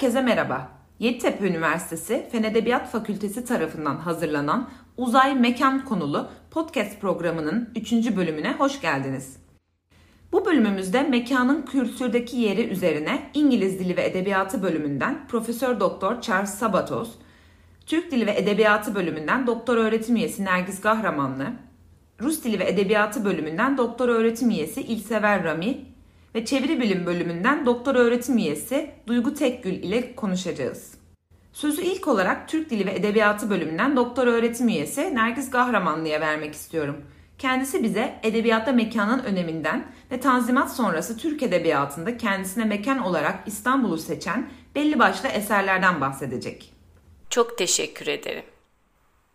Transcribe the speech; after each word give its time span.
Herkese 0.00 0.22
merhaba. 0.22 0.68
Yeditepe 0.98 1.48
Üniversitesi 1.48 2.26
Fen 2.32 2.42
Edebiyat 2.42 2.90
Fakültesi 2.90 3.44
tarafından 3.44 3.96
hazırlanan 3.96 4.70
Uzay 4.96 5.34
Mekan 5.34 5.84
konulu 5.84 6.28
podcast 6.50 7.00
programının 7.00 7.68
3. 7.76 7.92
bölümüne 8.16 8.52
hoş 8.52 8.80
geldiniz. 8.80 9.36
Bu 10.32 10.44
bölümümüzde 10.46 11.02
mekanın 11.02 11.62
kültürdeki 11.62 12.36
yeri 12.36 12.68
üzerine 12.68 13.30
İngiliz 13.34 13.78
Dili 13.78 13.96
ve 13.96 14.06
Edebiyatı 14.06 14.62
bölümünden 14.62 15.26
Profesör 15.28 15.80
Doktor 15.80 16.20
Charles 16.20 16.54
Sabatos, 16.54 17.10
Türk 17.86 18.10
Dili 18.10 18.26
ve 18.26 18.38
Edebiyatı 18.38 18.94
bölümünden 18.94 19.46
Doktor 19.46 19.76
Öğretim 19.76 20.16
Üyesi 20.16 20.44
Nergis 20.44 20.80
Gahramanlı, 20.80 21.46
Rus 22.20 22.44
Dili 22.44 22.58
ve 22.58 22.68
Edebiyatı 22.68 23.24
bölümünden 23.24 23.78
Doktor 23.78 24.08
Öğretim 24.08 24.50
Üyesi 24.50 24.82
İlsever 24.82 25.44
Rami 25.44 25.89
ve 26.34 26.44
Çeviri 26.44 26.80
Bilim 26.80 27.06
bölümünden 27.06 27.66
Doktor 27.66 27.94
Öğretim 27.94 28.38
Üyesi 28.38 28.90
Duygu 29.06 29.34
Tekgül 29.34 29.72
ile 29.72 30.16
konuşacağız. 30.16 30.94
Sözü 31.52 31.82
ilk 31.82 32.08
olarak 32.08 32.48
Türk 32.48 32.70
Dili 32.70 32.86
ve 32.86 32.94
Edebiyatı 32.94 33.50
bölümünden 33.50 33.96
Doktor 33.96 34.26
Öğretim 34.26 34.68
Üyesi 34.68 35.14
Nergis 35.14 35.50
Gahramanlı'ya 35.50 36.20
vermek 36.20 36.54
istiyorum. 36.54 37.04
Kendisi 37.38 37.82
bize 37.82 38.20
edebiyatta 38.22 38.72
mekanın 38.72 39.24
öneminden 39.24 39.86
ve 40.10 40.20
Tanzimat 40.20 40.72
sonrası 40.72 41.18
Türk 41.18 41.42
Edebiyatı'nda 41.42 42.16
kendisine 42.16 42.64
mekan 42.64 42.98
olarak 42.98 43.42
İstanbul'u 43.46 43.98
seçen 43.98 44.50
belli 44.74 44.98
başlı 44.98 45.28
eserlerden 45.28 46.00
bahsedecek. 46.00 46.72
Çok 47.30 47.58
teşekkür 47.58 48.06
ederim. 48.06 48.44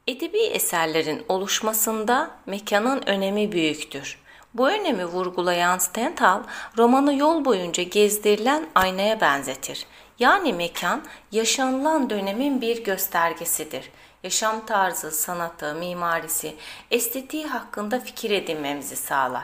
Edebi 0.07 0.37
eserlerin 0.37 1.23
oluşmasında 1.30 2.31
mekanın 2.45 3.02
önemi 3.07 3.52
büyüktür. 3.52 4.17
Bu 4.56 4.70
önemi 4.70 5.06
vurgulayan 5.06 5.78
Stendhal, 5.78 6.44
romanı 6.78 7.16
yol 7.16 7.45
boyunca 7.45 7.84
gezdirilen 7.84 8.66
aynaya 8.75 9.22
benzetir. 9.22 9.86
Yani 10.20 10.53
mekan, 10.53 11.03
yaşanılan 11.31 12.09
dönemin 12.09 12.61
bir 12.61 12.83
göstergesidir. 12.83 13.92
Yaşam 14.23 14.66
tarzı, 14.66 15.11
sanatı, 15.11 15.76
mimarisi, 15.76 16.56
estetiği 16.92 17.48
hakkında 17.48 18.00
fikir 18.00 18.31
edinmemizi 18.31 18.95
sağlar. 18.95 19.44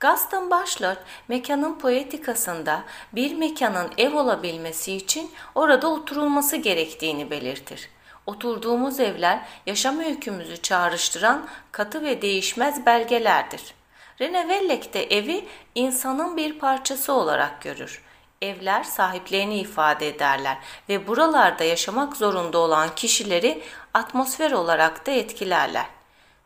Gaston 0.00 0.50
Bachelor, 0.50 0.96
mekanın 1.28 1.78
poetikasında 1.78 2.82
bir 3.12 3.34
mekanın 3.34 3.90
ev 3.98 4.18
olabilmesi 4.18 4.92
için 4.92 5.30
orada 5.54 5.88
oturulması 5.88 6.56
gerektiğini 6.56 7.30
belirtir. 7.30 7.88
Oturduğumuz 8.26 9.00
evler 9.00 9.40
yaşam 9.66 10.00
öykümüzü 10.00 10.56
çağrıştıran 10.56 11.46
katı 11.72 12.02
ve 12.02 12.22
değişmez 12.22 12.86
belgelerdir. 12.86 13.74
Rene 14.20 14.40
Wellek 14.40 14.94
de 14.94 15.04
evi 15.04 15.44
insanın 15.74 16.36
bir 16.36 16.58
parçası 16.58 17.12
olarak 17.12 17.62
görür. 17.62 18.02
Evler 18.42 18.82
sahiplerini 18.82 19.58
ifade 19.58 20.08
ederler 20.08 20.58
ve 20.88 21.06
buralarda 21.06 21.64
yaşamak 21.64 22.16
zorunda 22.16 22.58
olan 22.58 22.88
kişileri 22.96 23.62
atmosfer 23.94 24.52
olarak 24.52 25.06
da 25.06 25.10
etkilerler. 25.10 25.86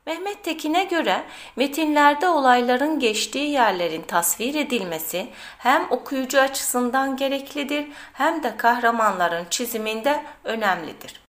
Mehmet 0.07 0.45
Tekin'e 0.45 0.85
göre 0.85 1.25
metinlerde 1.57 2.29
olayların 2.29 2.99
geçtiği 2.99 3.51
yerlerin 3.51 4.03
tasvir 4.03 4.55
edilmesi 4.55 5.29
hem 5.59 5.87
okuyucu 5.91 6.41
açısından 6.41 7.17
gereklidir 7.17 7.89
hem 8.13 8.43
de 8.43 8.57
kahramanların 8.57 9.47
çiziminde 9.51 10.25
önemlidir. 10.45 11.30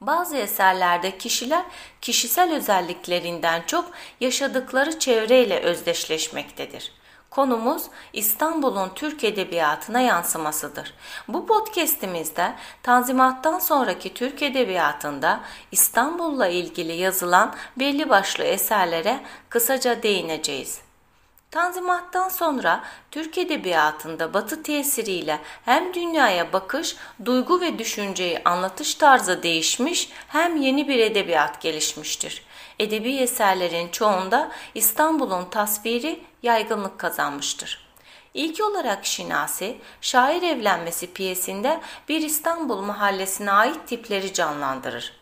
Bazı 0.00 0.36
eserlerde 0.36 1.18
kişiler 1.18 1.64
kişisel 2.00 2.54
özelliklerinden 2.54 3.62
çok 3.66 3.90
yaşadıkları 4.20 4.98
çevreyle 4.98 5.60
özdeşleşmektedir. 5.60 6.92
Konumuz 7.30 7.82
İstanbul'un 8.12 8.90
Türk 8.94 9.24
Edebiyatı'na 9.24 10.00
yansımasıdır. 10.00 10.94
Bu 11.28 11.46
podcast'imizde 11.46 12.52
Tanzimat'tan 12.82 13.58
sonraki 13.58 14.14
Türk 14.14 14.42
Edebiyatı'nda 14.42 15.40
İstanbul'la 15.72 16.46
ilgili 16.48 16.92
yazılan 16.92 17.54
belli 17.76 18.08
başlı 18.08 18.44
eserlere 18.44 19.20
kısaca 19.48 20.02
değineceğiz. 20.02 20.89
Tanzimattan 21.50 22.28
sonra 22.28 22.84
Türk 23.10 23.38
Edebiyatı'nda 23.38 24.34
Batı 24.34 24.62
tesiriyle 24.62 25.38
hem 25.64 25.94
dünyaya 25.94 26.52
bakış, 26.52 26.96
duygu 27.24 27.60
ve 27.60 27.78
düşünceyi 27.78 28.40
anlatış 28.44 28.94
tarzı 28.94 29.42
değişmiş 29.42 30.12
hem 30.28 30.56
yeni 30.56 30.88
bir 30.88 30.98
edebiyat 30.98 31.60
gelişmiştir. 31.60 32.44
Edebi 32.78 33.16
eserlerin 33.16 33.88
çoğunda 33.88 34.50
İstanbul'un 34.74 35.44
tasviri 35.44 36.22
yaygınlık 36.42 36.98
kazanmıştır. 36.98 37.90
İlk 38.34 38.60
olarak 38.60 39.06
Şinasi, 39.06 39.76
Şair 40.00 40.42
Evlenmesi 40.42 41.12
piyesinde 41.12 41.80
bir 42.08 42.20
İstanbul 42.20 42.82
mahallesine 42.82 43.52
ait 43.52 43.88
tipleri 43.88 44.32
canlandırır. 44.32 45.12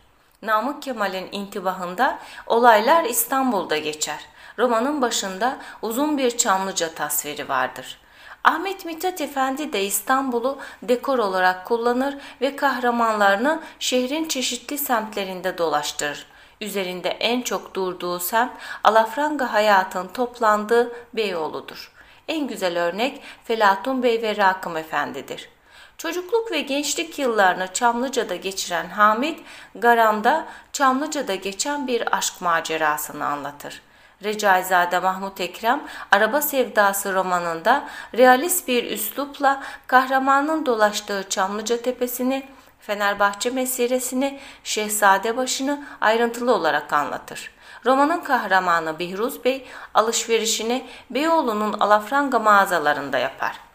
Namık 0.41 0.81
Kemal'in 0.83 1.29
intibahında 1.31 2.19
olaylar 2.47 3.03
İstanbul'da 3.03 3.77
geçer 3.77 4.19
romanın 4.59 5.01
başında 5.01 5.57
uzun 5.81 6.17
bir 6.17 6.37
Çamlıca 6.37 6.93
tasviri 6.93 7.49
vardır. 7.49 7.99
Ahmet 8.43 8.85
Mithat 8.85 9.21
Efendi 9.21 9.73
de 9.73 9.83
İstanbul'u 9.83 10.57
dekor 10.83 11.19
olarak 11.19 11.65
kullanır 11.65 12.17
ve 12.41 12.55
kahramanlarını 12.55 13.61
şehrin 13.79 14.27
çeşitli 14.27 14.77
semtlerinde 14.77 15.57
dolaştırır. 15.57 16.25
Üzerinde 16.61 17.09
en 17.09 17.41
çok 17.41 17.73
durduğu 17.73 18.19
semt 18.19 18.51
alafranga 18.83 19.53
hayatın 19.53 20.07
toplandığı 20.07 20.91
Beyoğlu'dur. 21.13 21.91
En 22.27 22.47
güzel 22.47 22.83
örnek 22.83 23.21
Felatun 23.43 24.03
Bey 24.03 24.21
ve 24.21 24.37
Rakım 24.37 24.77
Efendi'dir. 24.77 25.49
Çocukluk 25.97 26.51
ve 26.51 26.61
gençlik 26.61 27.19
yıllarını 27.19 27.73
Çamlıca'da 27.73 28.35
geçiren 28.35 28.89
Hamit, 28.89 29.39
Garam'da 29.75 30.45
Çamlıca'da 30.73 31.35
geçen 31.35 31.87
bir 31.87 32.17
aşk 32.17 32.41
macerasını 32.41 33.25
anlatır. 33.25 33.81
Recaizade 34.23 34.99
Mahmut 34.99 35.41
Ekrem 35.41 35.83
Araba 36.11 36.41
Sevdası 36.41 37.13
romanında 37.13 37.87
realist 38.17 38.67
bir 38.67 38.91
üslupla 38.91 39.63
kahramanın 39.87 40.65
dolaştığı 40.65 41.25
Çamlıca 41.29 41.81
Tepesi'ni, 41.81 42.47
Fenerbahçe 42.79 43.49
mesiresini, 43.49 44.39
Şehzade 44.63 45.37
başını 45.37 45.85
ayrıntılı 46.01 46.53
olarak 46.53 46.93
anlatır. 46.93 47.51
Romanın 47.85 48.19
kahramanı 48.19 48.99
Bihruz 48.99 49.43
Bey 49.45 49.67
alışverişini 49.93 50.87
Beyoğlu'nun 51.09 51.73
alafranga 51.79 52.39
mağazalarında 52.39 53.17
yapar. 53.17 53.68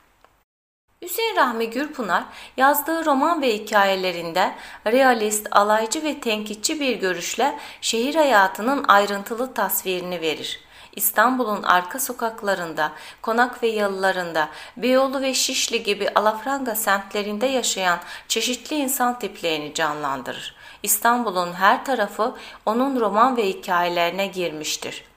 Hüseyin 1.05 1.37
Rahmi 1.37 1.71
Gürpınar 1.71 2.25
yazdığı 2.57 3.05
roman 3.05 3.43
ve 3.43 3.55
hikayelerinde 3.55 4.55
realist, 4.87 5.47
alaycı 5.51 6.05
ve 6.05 6.21
tenkitçi 6.21 6.81
bir 6.81 6.97
görüşle 6.97 7.59
şehir 7.81 8.15
hayatının 8.15 8.85
ayrıntılı 8.89 9.55
tasvirini 9.55 10.21
verir. 10.21 10.61
İstanbul'un 10.97 11.63
arka 11.63 12.01
sokaklarında, 12.01 12.93
konak 13.23 13.63
ve 13.63 13.69
yalılarında, 13.69 14.49
Beyoğlu 14.77 15.21
ve 15.21 15.35
Şişli 15.35 15.83
gibi 15.83 16.09
alafranga 16.15 16.75
semtlerinde 16.75 17.47
yaşayan 17.47 17.99
çeşitli 18.29 18.77
insan 18.77 19.19
tiplerini 19.19 19.75
canlandırır. 19.75 20.57
İstanbul'un 20.83 21.53
her 21.53 21.85
tarafı 21.85 22.35
onun 22.67 23.01
roman 23.01 23.37
ve 23.37 23.49
hikayelerine 23.49 24.27
girmiştir. 24.27 25.14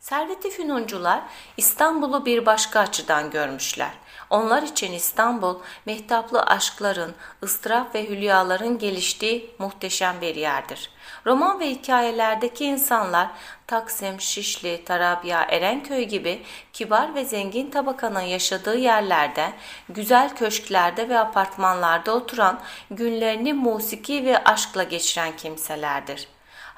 Servet-i 0.00 0.50
Fünuncular 0.50 1.20
İstanbul'u 1.56 2.26
bir 2.26 2.46
başka 2.46 2.80
açıdan 2.80 3.30
görmüşler. 3.30 3.90
Onlar 4.30 4.62
için 4.62 4.92
İstanbul, 4.92 5.58
mehtaplı 5.86 6.42
aşkların, 6.42 7.14
ıstırap 7.42 7.94
ve 7.94 8.08
hülyaların 8.08 8.78
geliştiği 8.78 9.54
muhteşem 9.58 10.20
bir 10.20 10.34
yerdir. 10.34 10.90
Roman 11.26 11.60
ve 11.60 11.70
hikayelerdeki 11.70 12.64
insanlar 12.64 13.28
Taksim, 13.66 14.20
Şişli, 14.20 14.84
Tarabya, 14.84 15.42
Erenköy 15.42 16.04
gibi 16.04 16.42
kibar 16.72 17.14
ve 17.14 17.24
zengin 17.24 17.70
tabakanın 17.70 18.20
yaşadığı 18.20 18.76
yerlerde, 18.76 19.52
güzel 19.88 20.36
köşklerde 20.36 21.08
ve 21.08 21.18
apartmanlarda 21.18 22.14
oturan, 22.14 22.60
günlerini 22.90 23.52
musiki 23.52 24.24
ve 24.24 24.44
aşkla 24.44 24.82
geçiren 24.82 25.36
kimselerdir. 25.36 26.28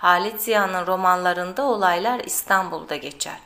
Halit 0.03 0.41
Ziya'nın 0.41 0.87
romanlarında 0.87 1.63
olaylar 1.63 2.21
İstanbul'da 2.21 2.97
geçer. 2.97 3.39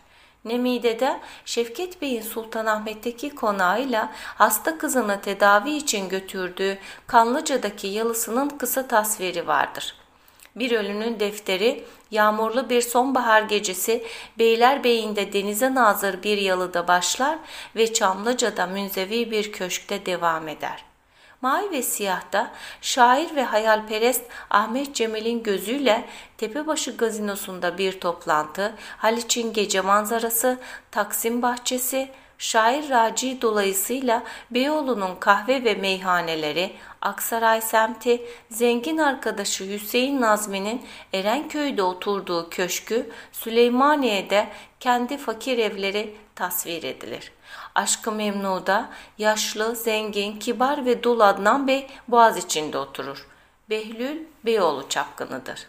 Nemide'de 0.44 1.20
Şevket 1.44 2.02
Bey'in 2.02 2.22
Sultanahmet'teki 2.22 3.30
konağıyla 3.30 4.12
hasta 4.14 4.78
kızını 4.78 5.20
tedavi 5.20 5.70
için 5.70 6.08
götürdüğü 6.08 6.78
Kanlıca'daki 7.06 7.86
yalısının 7.86 8.48
kısa 8.48 8.88
tasviri 8.88 9.46
vardır. 9.46 9.94
Bir 10.56 10.72
ölünün 10.72 11.20
defteri 11.20 11.84
yağmurlu 12.10 12.70
bir 12.70 12.80
sonbahar 12.80 13.42
gecesi 13.42 14.04
Beylerbeyi'nde 14.38 15.32
denize 15.32 15.74
nazır 15.74 16.22
bir 16.22 16.38
yalıda 16.38 16.88
başlar 16.88 17.38
ve 17.76 17.92
Çamlıca'da 17.92 18.66
münzevi 18.66 19.30
bir 19.30 19.52
köşkte 19.52 20.06
devam 20.06 20.48
eder. 20.48 20.84
Mavi 21.40 21.70
ve 21.70 21.82
Siyah'ta 21.82 22.52
şair 22.80 23.36
ve 23.36 23.44
hayalperest 23.44 24.24
Ahmet 24.50 24.94
Cemil'in 24.94 25.42
gözüyle 25.42 26.04
Tepebaşı 26.38 26.96
gazinosunda 26.96 27.78
bir 27.78 28.00
toplantı, 28.00 28.74
Haliç'in 28.96 29.52
gece 29.52 29.80
manzarası, 29.80 30.58
Taksim 30.90 31.42
bahçesi, 31.42 32.10
Şair 32.38 32.90
Raci 32.90 33.42
dolayısıyla 33.42 34.22
Beyoğlu'nun 34.50 35.16
kahve 35.16 35.64
ve 35.64 35.74
meyhaneleri, 35.74 36.72
Aksaray 37.02 37.60
semti, 37.60 38.26
zengin 38.50 38.98
arkadaşı 38.98 39.64
Hüseyin 39.64 40.20
Nazmi'nin 40.20 40.86
Erenköy'de 41.12 41.82
oturduğu 41.82 42.50
köşkü, 42.50 43.10
Süleymaniye'de 43.32 44.48
kendi 44.80 45.18
fakir 45.18 45.58
evleri 45.58 46.16
tasvir 46.34 46.82
edilir. 46.82 47.32
Aşkı 47.74 48.12
Memnu'da 48.12 48.90
yaşlı, 49.18 49.76
zengin, 49.76 50.38
kibar 50.38 50.84
ve 50.84 51.02
dul 51.02 51.20
Adnan 51.20 51.66
Bey 51.66 51.86
Boğaz 52.08 52.36
içinde 52.36 52.78
oturur. 52.78 53.26
Behlül 53.70 54.18
Beyoğlu 54.44 54.88
çapkınıdır. 54.88 55.66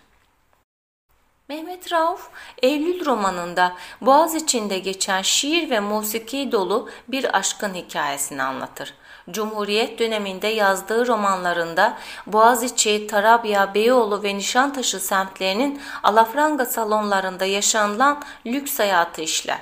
Mehmet 1.50 1.92
Rauf, 1.92 2.30
Eylül 2.62 3.06
romanında 3.06 3.76
Boğaz 4.02 4.36
içinde 4.36 4.80
geçen 4.80 5.22
şiir 5.22 5.70
ve 5.70 5.80
musiki 5.80 6.52
dolu 6.52 6.90
bir 7.08 7.38
aşkın 7.38 7.74
hikayesini 7.74 8.44
anlatır. 8.44 8.94
Cumhuriyet 9.32 10.00
döneminde 10.00 10.48
yazdığı 10.48 11.08
romanlarında 11.08 11.98
Boğaziçi, 12.28 13.08
Tarabya, 13.08 13.74
Beyoğlu 13.74 14.24
ve 14.24 14.36
Nişantaşı 14.36 15.00
semtlerinin 15.00 15.82
alafranga 16.04 16.66
salonlarında 16.66 17.46
yaşanılan 17.46 18.24
lüks 18.46 18.80
hayatı 18.80 19.22
işler. 19.22 19.60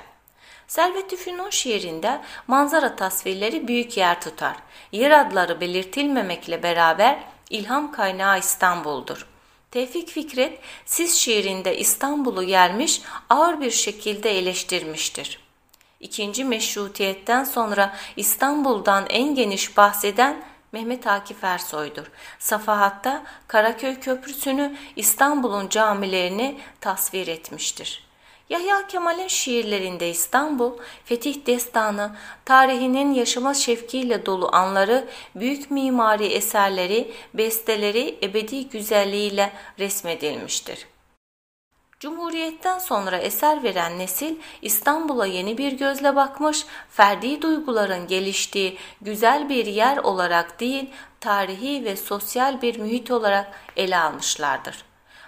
Servet-i 0.68 1.16
Fünun 1.16 1.50
şiirinde 1.50 2.20
manzara 2.46 2.96
tasvirleri 2.96 3.68
büyük 3.68 3.96
yer 3.96 4.20
tutar. 4.20 4.56
Yer 4.92 5.10
adları 5.10 5.60
belirtilmemekle 5.60 6.62
beraber 6.62 7.18
ilham 7.50 7.92
kaynağı 7.92 8.38
İstanbul'dur. 8.38 9.35
Tevfik 9.76 10.08
Fikret, 10.08 10.58
Siz 10.84 11.16
şiirinde 11.16 11.78
İstanbul'u 11.78 12.44
gelmiş, 12.44 13.02
ağır 13.30 13.60
bir 13.60 13.70
şekilde 13.70 14.38
eleştirmiştir. 14.38 15.38
İkinci 16.00 16.44
meşrutiyetten 16.44 17.44
sonra 17.44 17.96
İstanbul'dan 18.16 19.06
en 19.08 19.34
geniş 19.34 19.76
bahseden 19.76 20.44
Mehmet 20.72 21.06
Akif 21.06 21.44
Ersoy'dur. 21.44 22.06
Safahat'ta 22.38 23.22
Karaköy 23.48 24.00
Köprüsü'nü 24.00 24.76
İstanbul'un 24.96 25.68
camilerini 25.68 26.58
tasvir 26.80 27.28
etmiştir. 27.28 28.06
Yahya 28.48 28.86
Kemal'in 28.86 29.28
şiirlerinde 29.28 30.10
İstanbul, 30.10 30.72
fetih 31.04 31.46
destanı, 31.46 32.16
tarihinin 32.44 33.14
yaşama 33.14 33.54
şevkiyle 33.54 34.26
dolu 34.26 34.48
anları, 34.52 35.08
büyük 35.34 35.70
mimari 35.70 36.26
eserleri, 36.26 37.12
besteleri 37.34 38.18
ebedi 38.22 38.68
güzelliğiyle 38.68 39.52
resmedilmiştir. 39.78 40.86
Cumhuriyetten 42.00 42.78
sonra 42.78 43.18
eser 43.18 43.62
veren 43.62 43.98
nesil 43.98 44.36
İstanbul'a 44.62 45.26
yeni 45.26 45.58
bir 45.58 45.72
gözle 45.72 46.16
bakmış, 46.16 46.66
ferdi 46.90 47.42
duyguların 47.42 48.06
geliştiği 48.06 48.78
güzel 49.00 49.48
bir 49.48 49.66
yer 49.66 49.96
olarak 49.96 50.60
değil, 50.60 50.90
tarihi 51.20 51.84
ve 51.84 51.96
sosyal 51.96 52.62
bir 52.62 52.78
mühit 52.78 53.10
olarak 53.10 53.60
ele 53.76 53.98
almışlardır. 53.98 54.85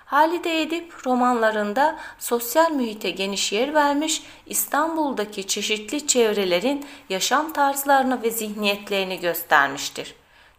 Halide 0.09 0.63
Edip 0.63 1.07
romanlarında 1.07 1.97
sosyal 2.19 2.71
mühite 2.71 3.11
geniş 3.11 3.53
yer 3.53 3.75
vermiş, 3.75 4.23
İstanbul'daki 4.47 5.47
çeşitli 5.47 6.07
çevrelerin 6.07 6.87
yaşam 7.09 7.53
tarzlarını 7.53 8.23
ve 8.23 8.31
zihniyetlerini 8.31 9.21
göstermiştir. 9.21 10.15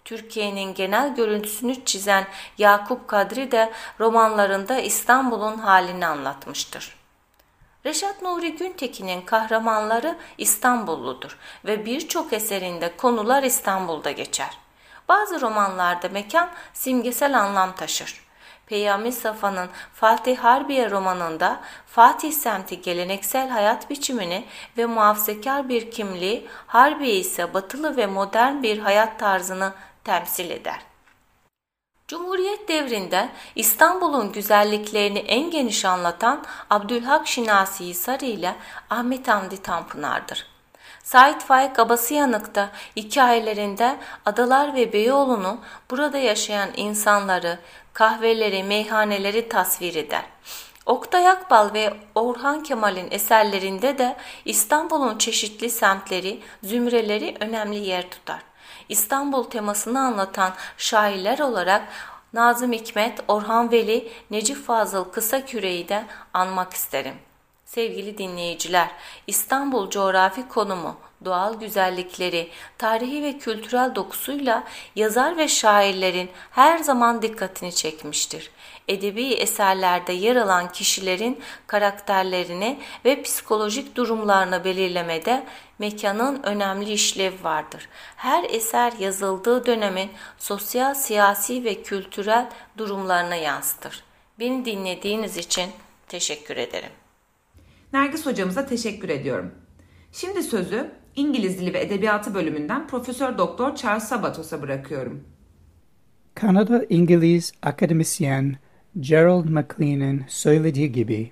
Türkiye'nin 0.05 0.73
genel 0.73 1.15
görüntüsünü 1.15 1.85
çizen 1.85 2.27
Yakup 2.57 3.07
Kadri 3.07 3.51
de 3.51 3.71
romanlarında 3.99 4.79
İstanbul'un 4.79 5.57
halini 5.57 6.05
anlatmıştır. 6.05 6.95
Reşat 7.85 8.21
Nuri 8.21 8.55
Güntekin'in 8.55 9.21
kahramanları 9.21 10.17
İstanbulludur 10.37 11.37
ve 11.65 11.85
birçok 11.85 12.33
eserinde 12.33 12.97
konular 12.97 13.43
İstanbul'da 13.43 14.11
geçer. 14.11 14.57
Bazı 15.07 15.41
romanlarda 15.41 16.09
mekan 16.09 16.49
simgesel 16.73 17.39
anlam 17.39 17.75
taşır. 17.75 18.28
Peyami 18.69 19.11
Safa'nın 19.11 19.69
Fatih 19.93 20.37
Harbiye 20.37 20.91
romanında 20.91 21.59
Fatih 21.87 22.31
semti 22.31 22.81
geleneksel 22.81 23.49
hayat 23.49 23.89
biçimini 23.89 24.45
ve 24.77 24.85
muhafazakar 24.85 25.69
bir 25.69 25.91
kimliği, 25.91 26.47
Harbiye 26.67 27.15
ise 27.15 27.53
batılı 27.53 27.97
ve 27.97 28.05
modern 28.05 28.63
bir 28.63 28.79
hayat 28.79 29.19
tarzını 29.19 29.73
temsil 30.03 30.49
eder. 30.49 30.79
Cumhuriyet 32.07 32.67
devrinde 32.67 33.29
İstanbul'un 33.55 34.31
güzelliklerini 34.31 35.19
en 35.19 35.51
geniş 35.51 35.85
anlatan 35.85 36.43
Abdülhak 36.69 37.27
Şinasi 37.27 37.93
Sarı 37.93 38.25
ile 38.25 38.55
Ahmet 38.89 39.27
Hamdi 39.27 39.61
Tanpınar'dır. 39.61 40.45
Sait 41.03 41.41
Faik 41.43 41.79
Abasıyanık'ta 41.79 42.69
hikayelerinde 42.95 43.97
adalar 44.25 44.75
ve 44.75 44.93
Beyoğlu'nu 44.93 45.59
burada 45.91 46.17
yaşayan 46.17 46.69
insanları, 46.75 47.59
kahveleri, 47.99 48.63
meyhaneleri 48.63 49.49
tasvir 49.49 49.95
eder. 49.95 50.25
Oktay 50.85 51.27
Akbal 51.27 51.73
ve 51.73 51.93
Orhan 52.15 52.63
Kemal'in 52.63 53.07
eserlerinde 53.11 53.97
de 53.97 54.15
İstanbul'un 54.45 55.17
çeşitli 55.17 55.69
semtleri, 55.69 56.39
zümreleri 56.63 57.35
önemli 57.39 57.77
yer 57.77 58.09
tutar. 58.09 58.41
İstanbul 58.89 59.43
temasını 59.43 59.99
anlatan 59.99 60.53
şairler 60.77 61.39
olarak 61.39 61.83
Nazım 62.33 62.71
Hikmet, 62.71 63.19
Orhan 63.27 63.71
Veli, 63.71 64.11
Necip 64.31 64.65
Fazıl 64.65 65.03
Kısaküre'yi 65.03 65.89
de 65.89 66.03
anmak 66.33 66.73
isterim. 66.73 67.15
Sevgili 67.65 68.17
dinleyiciler, 68.17 68.89
İstanbul 69.27 69.89
coğrafi 69.89 70.47
konumu, 70.47 70.97
doğal 71.25 71.59
güzellikleri, 71.59 72.49
tarihi 72.77 73.23
ve 73.23 73.37
kültürel 73.37 73.95
dokusuyla 73.95 74.63
yazar 74.95 75.37
ve 75.37 75.47
şairlerin 75.47 76.29
her 76.51 76.77
zaman 76.77 77.21
dikkatini 77.21 77.75
çekmiştir. 77.75 78.51
Edebi 78.87 79.33
eserlerde 79.33 80.13
yer 80.13 80.35
alan 80.35 80.71
kişilerin 80.71 81.39
karakterlerini 81.67 82.79
ve 83.05 83.21
psikolojik 83.21 83.95
durumlarını 83.95 84.63
belirlemede 84.63 85.45
mekanın 85.79 86.43
önemli 86.43 86.91
işlevi 86.91 87.43
vardır. 87.43 87.89
Her 88.15 88.43
eser 88.49 88.93
yazıldığı 88.99 89.65
dönemin 89.65 90.09
sosyal, 90.37 90.93
siyasi 90.93 91.63
ve 91.63 91.83
kültürel 91.83 92.49
durumlarına 92.77 93.35
yansıtır. 93.35 94.03
Beni 94.39 94.65
dinlediğiniz 94.65 95.37
için 95.37 95.71
teşekkür 96.07 96.57
ederim. 96.57 96.91
Nergis 97.93 98.25
hocamıza 98.25 98.65
teşekkür 98.65 99.09
ediyorum. 99.09 99.51
Şimdi 100.11 100.43
sözü 100.43 100.91
İngiliz 101.19 101.59
Dili 101.59 101.73
ve 101.73 101.81
Edebiyatı 101.81 102.33
bölümünden 102.33 102.87
Profesör 102.87 103.37
Doktor 103.37 103.75
Charles 103.75 104.03
Sabatos'a 104.03 104.61
bırakıyorum. 104.61 105.23
Kanada 106.35 106.85
İngiliz 106.89 107.51
akademisyen 107.61 108.55
Gerald 108.99 109.49
MacLean'in 109.49 110.23
söylediği 110.27 110.91
gibi 110.91 111.31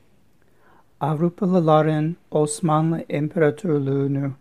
Avrupalıların 1.00 2.16
Osmanlı 2.32 3.06
İmparatorluğunu 3.10 4.32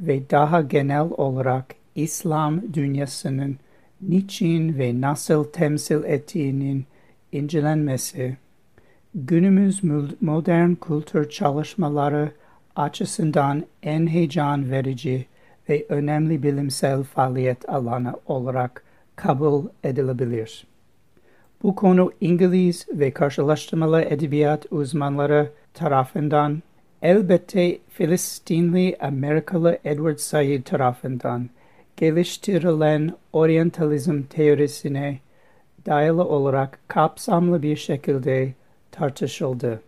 ve 0.00 0.30
daha 0.30 0.60
genel 0.60 1.08
olarak 1.16 1.74
İslam 1.94 2.74
dünyasının 2.74 3.56
niçin 4.00 4.78
ve 4.78 5.00
nasıl 5.00 5.44
temsil 5.44 6.04
ettiğinin 6.04 6.84
incelenmesi, 7.32 8.36
günümüz 9.14 9.80
modern 10.20 10.74
kültür 10.74 11.30
çalışmaları 11.30 12.32
açısından 12.76 13.64
en 13.82 14.06
heyecan 14.06 14.70
verici 14.70 15.26
ve 15.68 15.86
önemli 15.88 16.42
bilimsel 16.42 17.02
faaliyet 17.02 17.68
alanı 17.68 18.14
olarak 18.26 18.84
kabul 19.16 19.64
edilebilir. 19.84 20.66
Bu 21.62 21.74
konu 21.74 22.12
İngiliz 22.20 22.86
ve 22.92 23.10
karşılaştırmalı 23.10 24.02
edebiyat 24.02 24.66
uzmanları 24.70 25.50
tarafından 25.74 26.62
elbette 27.02 27.78
Filistinli 27.88 28.96
Amerikalı 29.00 29.78
Edward 29.84 30.18
Said 30.18 30.62
tarafından 30.62 31.50
geliştirilen 31.96 33.12
oryantalizm 33.32 34.22
teorisine 34.22 35.18
dayalı 35.86 36.24
olarak 36.24 36.78
kapsamlı 36.88 37.62
bir 37.62 37.76
şekilde 37.76 38.52
tartışıldı. 38.90 39.80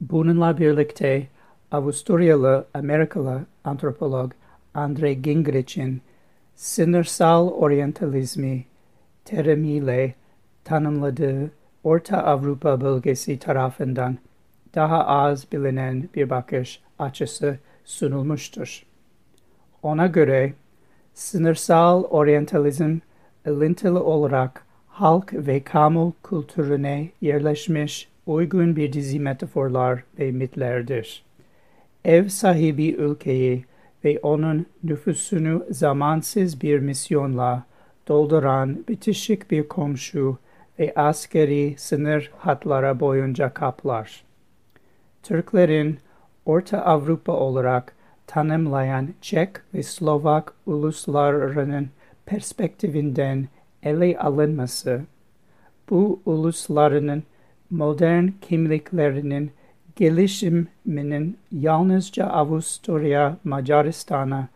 Bununla 0.00 0.58
birlikte 0.58 1.26
Avusturyalı 1.72 2.66
Amerikalı 2.74 3.44
antropolog 3.64 4.32
Andre 4.74 5.14
Gingrich'in 5.14 6.02
sınırsal 6.54 7.48
oryantalizmi 7.48 8.64
terimiyle 9.24 10.14
tanımladığı 10.64 11.50
Orta 11.84 12.18
Avrupa 12.18 12.80
bölgesi 12.80 13.38
tarafından 13.38 14.18
daha 14.74 15.06
az 15.06 15.52
bilinen 15.52 16.08
bir 16.14 16.30
bakış 16.30 16.80
açısı 16.98 17.58
sunulmuştur. 17.84 18.86
Ona 19.82 20.06
göre 20.06 20.52
sınırsal 21.14 22.04
oryantalizm 22.04 22.98
ilintili 23.46 23.98
olarak 23.98 24.64
halk 24.88 25.32
ve 25.32 25.60
kamu 25.64 26.12
kültürüne 26.22 27.08
yerleşmiş 27.20 28.08
uygun 28.26 28.76
bir 28.76 28.92
dizi 28.92 29.20
metaforlar 29.20 30.04
ve 30.18 30.32
mitlerdir. 30.32 31.29
Ev 32.04 32.28
sahibi 32.28 32.90
ülkeyi 32.90 33.64
ve 34.04 34.18
onun 34.22 34.66
nüfusunu 34.84 35.64
zamansız 35.70 36.62
bir 36.62 36.78
misyonla 36.78 37.64
dolduran 38.08 38.84
bitişik 38.88 39.50
bir 39.50 39.68
komşu 39.68 40.38
ve 40.78 40.92
askeri 40.96 41.74
sınır 41.78 42.30
hatlara 42.36 43.00
boyunca 43.00 43.54
kaplar. 43.54 44.24
Türklerin 45.22 45.98
Orta 46.46 46.84
Avrupa 46.84 47.32
olarak 47.32 47.94
tanımlayan 48.26 49.08
Çek 49.20 49.50
ve 49.74 49.82
Slovak 49.82 50.54
uluslarının 50.66 51.88
perspektifinden 52.26 53.48
ele 53.82 54.18
alınması, 54.18 55.00
bu 55.90 56.20
uluslarının 56.26 57.22
modern 57.70 58.28
kimliklerinin 58.40 59.50
gelişiminin 60.00 61.38
yalnızca 61.52 62.26
Avusturya 62.26 63.36
Macaristan'a 63.44 64.48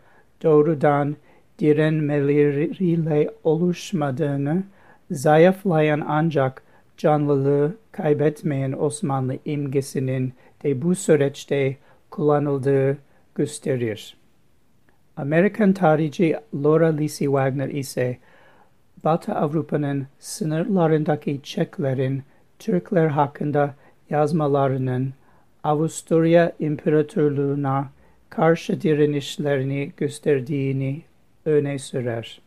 doğrudan 0.43 1.15
direnmeleriyle 1.59 3.31
oluşmadığını, 3.43 4.63
zayıflayan 5.11 6.03
ancak 6.07 6.63
canlılığı 6.97 7.75
kaybetmeyen 7.91 8.71
Osmanlı 8.71 9.37
imgesinin 9.45 10.33
de 10.63 10.81
bu 10.81 10.95
süreçte 10.95 11.77
kullanıldığı 12.11 12.97
gösterir. 13.35 14.17
Amerikan 15.17 15.73
tarihçi 15.73 16.35
Laura 16.55 16.87
Lisi 16.87 17.25
Wagner 17.25 17.69
ise 17.69 18.17
Batı 19.03 19.33
Avrupa'nın 19.33 20.07
sınırlarındaki 20.19 21.39
Çeklerin 21.43 22.23
Türkler 22.59 23.07
hakkında 23.07 23.75
yazmalarının 24.09 25.13
Avusturya 25.65 26.51
İmparatorluğu'na 26.59 27.89
karşı 28.29 28.81
direnişlerini 28.81 29.91
gösterdiğini 29.97 31.01
öne 31.45 31.79
sürer. 31.79 32.41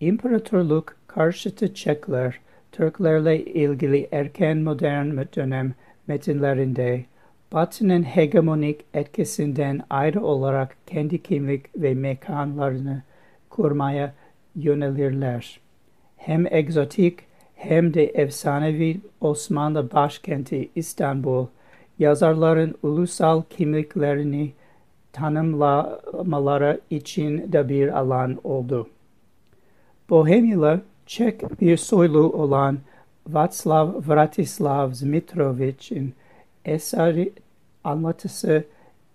İmparatorluk 0.00 0.96
karşıtı 1.06 1.74
Çekler, 1.74 2.40
Türklerle 2.72 3.44
ilgili 3.44 4.08
erken 4.12 4.58
modern 4.58 5.06
dönem 5.36 5.74
metinlerinde 6.06 7.04
Batı'nın 7.52 8.02
hegemonik 8.02 8.84
etkisinden 8.94 9.80
ayrı 9.90 10.24
olarak 10.24 10.76
kendi 10.86 11.22
kimlik 11.22 11.82
ve 11.82 11.94
mekanlarını 11.94 13.02
kurmaya 13.50 14.14
yönelirler. 14.56 15.60
Hem 16.16 16.46
egzotik 16.46 17.18
hem 17.54 17.94
de 17.94 18.04
efsanevi 18.04 19.00
Osmanlı 19.20 19.92
başkenti 19.92 20.68
İstanbul, 20.74 21.46
yazarların 21.98 22.74
ulusal 22.82 23.42
kimliklerini 23.50 24.52
tanımlamaları 25.12 26.80
için 26.90 27.52
de 27.52 27.68
bir 27.68 27.98
alan 27.98 28.38
oldu. 28.44 28.88
Bohemyalı 30.10 30.80
Çek 31.08 31.60
bir 31.60 31.76
soylu 31.76 32.32
olan 32.32 32.78
Václav 33.32 34.08
Vratislav 34.08 34.92
Zmitrovich'in 34.92 36.14
eseri 36.64 37.32
anlatısı 37.84 38.64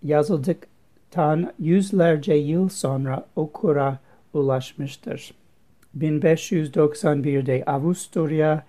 yazıldıktan 0.02 1.52
yüzlerce 1.58 2.34
yıl 2.34 2.68
sonra 2.68 3.26
okura 3.36 3.98
ulaşmıştır. 4.32 5.34
1591'de 5.98 7.64
Avusturya 7.66 8.64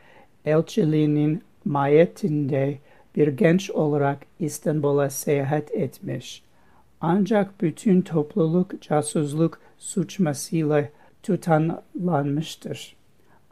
elçiliğinin 0.46 1.42
mahiyetinde 1.66 2.78
bir 3.16 3.28
genç 3.28 3.72
olarak 3.72 4.18
İstanbul'a 4.40 5.10
seyahat 5.10 5.72
etmiş. 5.72 6.44
Ancak 7.02 7.62
bütün 7.62 8.02
topluluk 8.02 8.82
casusluk 8.82 9.60
suçmasıyla 9.78 10.90
tutanlanmıştır. 11.24 12.96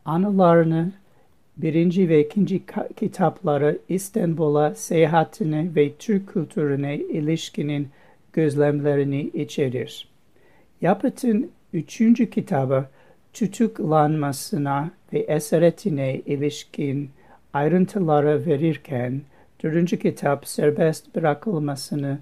Anılarını 0.05 0.91
birinci 1.57 2.09
ve 2.09 2.25
ikinci 2.25 2.63
kitapları 2.95 3.79
İstanbul'a 3.89 4.75
seyahatini 4.75 5.71
ve 5.75 5.93
Türk 5.99 6.33
kültürüne 6.33 6.97
ilişkinin 6.97 7.89
gözlemlerini 8.33 9.21
içerir. 9.21 10.07
Yapıt'ın 10.81 11.51
üçüncü 11.73 12.29
kitabı 12.29 12.85
tutuklanmasına 13.33 14.91
ve 15.13 15.19
esaretine 15.19 16.19
ilişkin 16.19 17.09
ayrıntıları 17.53 18.45
verirken, 18.45 19.21
dördüncü 19.63 19.99
kitap 19.99 20.47
serbest 20.47 21.15
bırakılmasını 21.15 22.19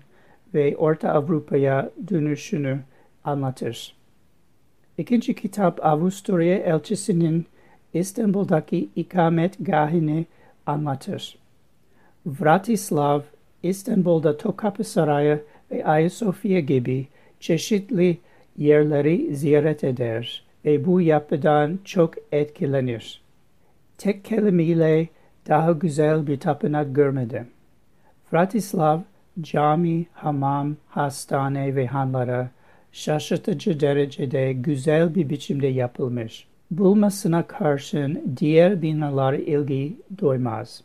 ve 0.54 0.78
Orta 0.78 1.10
Avrupa'ya 1.10 1.90
dönüşünü 2.10 2.80
anlatır. 3.24 3.96
İkinci 4.98 5.36
kitap 5.36 5.86
Avusturya 5.86 6.58
elçisinin 6.58 7.46
İstanbul'daki 7.94 8.90
ikametgahını 8.96 10.26
anlatır. 10.66 11.38
Vratislav, 12.26 13.22
İstanbul'da 13.64 14.38
Topkapı 14.38 14.84
Sarayı 14.84 15.44
ve 15.72 15.86
Ayasofya 15.86 16.60
gibi 16.60 17.08
çeşitli 17.40 18.18
yerleri 18.58 19.36
ziyaret 19.36 19.84
eder 19.84 20.44
ve 20.66 20.86
bu 20.86 21.02
yapıdan 21.02 21.80
çok 21.86 22.14
etkilenir. 22.32 23.22
Tek 23.98 24.26
kelimeyle 24.26 25.08
daha 25.48 25.72
güzel 25.72 26.28
bir 26.28 26.40
tapınak 26.40 26.96
görmedim. 26.96 27.48
Vratislav, 28.34 29.00
cami, 29.42 30.06
hamam, 30.14 30.76
hastane 30.88 31.76
ve 31.76 31.88
hanlara 31.88 32.50
şaşırtıcı 32.92 33.80
derecede 33.80 34.54
güzel 34.54 35.16
bir 35.16 35.30
biçimde 35.30 35.68
yapılmış. 35.68 36.48
Bulmasına 36.72 37.48
karşın 37.48 38.36
diğer 38.38 38.82
binalar 38.82 39.34
ilgi 39.34 39.98
duymaz. 40.18 40.84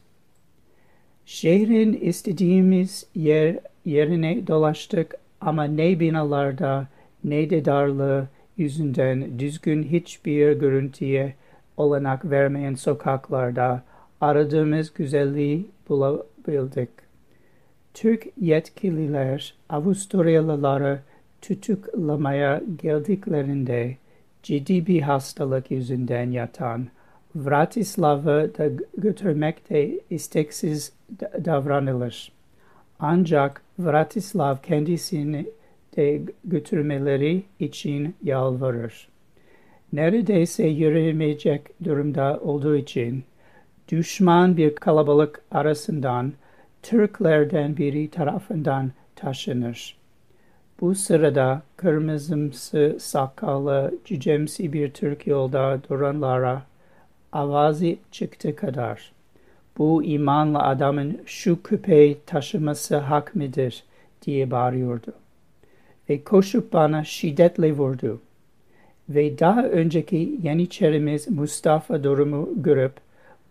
Şehrin 1.27 1.93
istediğimiz 1.93 3.07
yer 3.15 3.57
yerine 3.85 4.47
dolaştık 4.47 5.15
ama 5.41 5.65
ne 5.65 6.01
binalarda 6.01 6.87
ne 7.25 7.51
de 7.51 7.65
darlığı 7.65 8.29
yüzünden 8.57 9.39
düzgün 9.39 9.83
hiçbir 9.83 10.53
görüntüye 10.53 11.35
olanak 11.77 12.31
vermeyen 12.31 12.75
sokaklarda 12.75 13.83
aradığımız 14.21 14.93
güzelliği 14.95 15.67
bulabildik. 15.89 16.89
Türk 17.95 18.27
yetkililer 18.41 19.55
Avusturyalıları 19.69 21.01
tutuklamaya 21.43 22.63
geldiklerinde 22.83 23.97
ciddi 24.43 24.87
bir 24.87 25.01
hastalık 25.01 25.71
yüzünden 25.71 26.31
yatan 26.31 26.89
Vratislav'ı 27.37 28.51
da 28.59 28.69
götürmekte 28.99 30.01
isteksiz 30.11 30.93
davranılır. 31.45 32.33
Ancak 33.01 33.63
Vratislav 33.79 34.57
kendisini 34.57 35.47
de 35.97 36.23
götürmeleri 36.45 37.43
için 37.61 38.15
yalvarır. 38.23 39.09
Neredeyse 39.93 40.67
yürüyemeyecek 40.67 41.85
durumda 41.85 42.41
olduğu 42.41 42.77
için 42.77 43.25
düşman 43.89 44.57
bir 44.57 44.75
kalabalık 44.75 45.43
arasından 45.51 46.33
Türklerden 46.83 47.77
biri 47.77 48.11
tarafından 48.11 48.91
taşınır. 49.17 49.97
Bu 50.81 50.95
sırada 50.95 51.63
kırmızımsı 51.77 52.97
sakallı 53.01 53.95
cücemsi 54.05 54.73
bir 54.73 54.91
Türk 54.91 55.27
yolda 55.27 55.81
duranlara 55.89 56.63
avazi 57.33 57.99
çıktı 58.11 58.57
kadar. 58.57 59.13
Bu 59.79 60.05
imanlı 60.05 60.59
adamın 60.59 61.21
şu 61.27 61.63
küpeyi 61.63 62.19
taşıması 62.27 62.97
hak 62.97 63.35
midir 63.35 63.85
diye 64.23 64.51
bağırıyordu. 64.51 65.13
Ve 66.11 66.25
koşup 66.25 66.73
bana 66.73 67.05
şiddetle 67.05 67.73
vurdu. 67.73 68.21
Ve 69.09 69.39
daha 69.39 69.65
önceki 69.65 70.39
Yeniçerimiz 70.43 71.31
Mustafa 71.31 72.05
durumu 72.05 72.49
görüp 72.57 72.93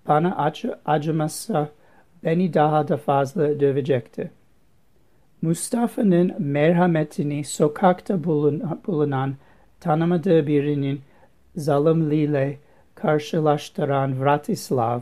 bana 0.08 0.36
acı, 0.38 0.76
acımasa 0.86 1.70
beni 2.24 2.54
daha 2.54 2.88
da 2.88 2.98
fazla 2.98 3.60
dövecekti. 3.60 4.32
Mustafa'nın 5.42 6.34
merhametini 6.40 7.44
sokakta 7.44 8.24
bulun, 8.24 8.82
bulunan 8.88 9.36
tanımadığı 9.80 10.48
birinin 10.48 11.02
zalimliğiyle 11.56 12.58
karşılaştıran 12.96 14.24
Vratislav, 14.24 15.02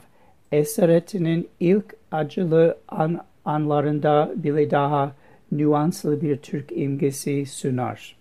esaretinin 0.51 1.49
ilk 1.59 1.95
acılı 2.11 2.77
an, 2.87 3.25
anlarında 3.45 4.31
bile 4.35 4.71
daha 4.71 5.11
nüanslı 5.51 6.21
bir 6.21 6.37
Türk 6.37 6.71
imgesi 6.71 7.45
sunar. 7.45 8.15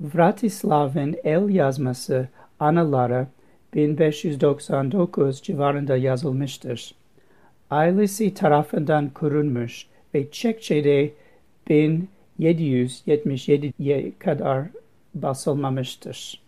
Vratislav'ın 0.00 1.16
el 1.24 1.48
yazması 1.48 2.28
anıları 2.60 3.26
1599 3.76 5.42
civarında 5.42 5.96
yazılmıştır. 5.96 6.94
Ailesi 7.70 8.34
tarafından 8.34 9.10
kurulmuş 9.10 9.86
ve 10.14 10.30
Çekçe'de 10.30 11.12
1777'ye 11.70 14.12
kadar 14.18 14.66
basılmamıştır. 15.14 16.40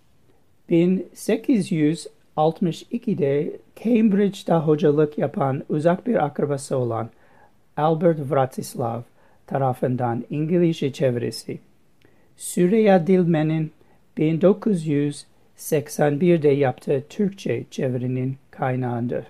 1862'de 0.71 3.57
Cambridge'da 3.85 4.67
hocalık 4.67 5.19
yapan 5.19 5.63
uzak 5.69 6.07
bir 6.07 6.25
akrabası 6.25 6.77
olan 6.77 7.11
Albert 7.77 8.31
Vratislav 8.31 9.01
tarafından 9.47 10.25
İngilizce 10.31 10.93
çevirisi. 10.93 11.59
Süreyya 12.37 13.07
Dilmen'in 13.07 13.73
1981'de 15.59 16.49
yaptığı 16.49 17.05
Türkçe 17.09 17.65
çevirinin 17.71 18.37
kaynağıdır. 18.51 19.25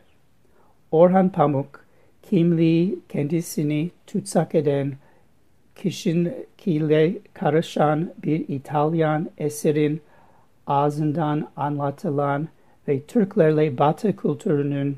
Orhan 0.90 1.28
Pamuk, 1.28 1.84
kimliği 2.22 2.98
kendisini 3.08 3.90
tutsak 4.06 4.54
eden 4.54 4.92
kişiyle 5.74 7.18
karışan 7.34 8.12
bir 8.24 8.48
İtalyan 8.48 9.30
eserin 9.38 10.00
ağzından 10.66 11.48
anlatılan 11.56 12.48
ve 12.88 13.02
Türklerle 13.02 13.78
Batı 13.78 14.16
kültürünün 14.16 14.96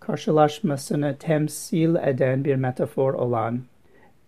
karşılaşmasını 0.00 1.16
temsil 1.18 1.94
eden 1.94 2.44
bir 2.44 2.56
metafor 2.56 3.14
olan 3.14 3.60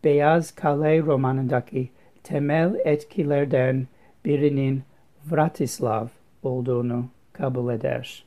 Beyaz 0.04 0.54
Kale 0.54 1.00
romanındaki 1.00 1.88
temel 2.22 2.74
etkilerden 2.84 3.86
birinin 4.24 4.82
Vratislav 5.30 6.06
olduğunu 6.42 7.04
kabul 7.32 7.72
eder. 7.72 8.24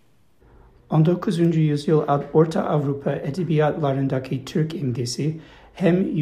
19. 0.90 1.56
yüzyıl 1.56 2.04
Orta 2.34 2.64
Avrupa 2.64 3.12
edebiyatlarındaki 3.12 4.46
Türk 4.46 4.76
imgesi 4.76 5.40
hem 5.74 6.16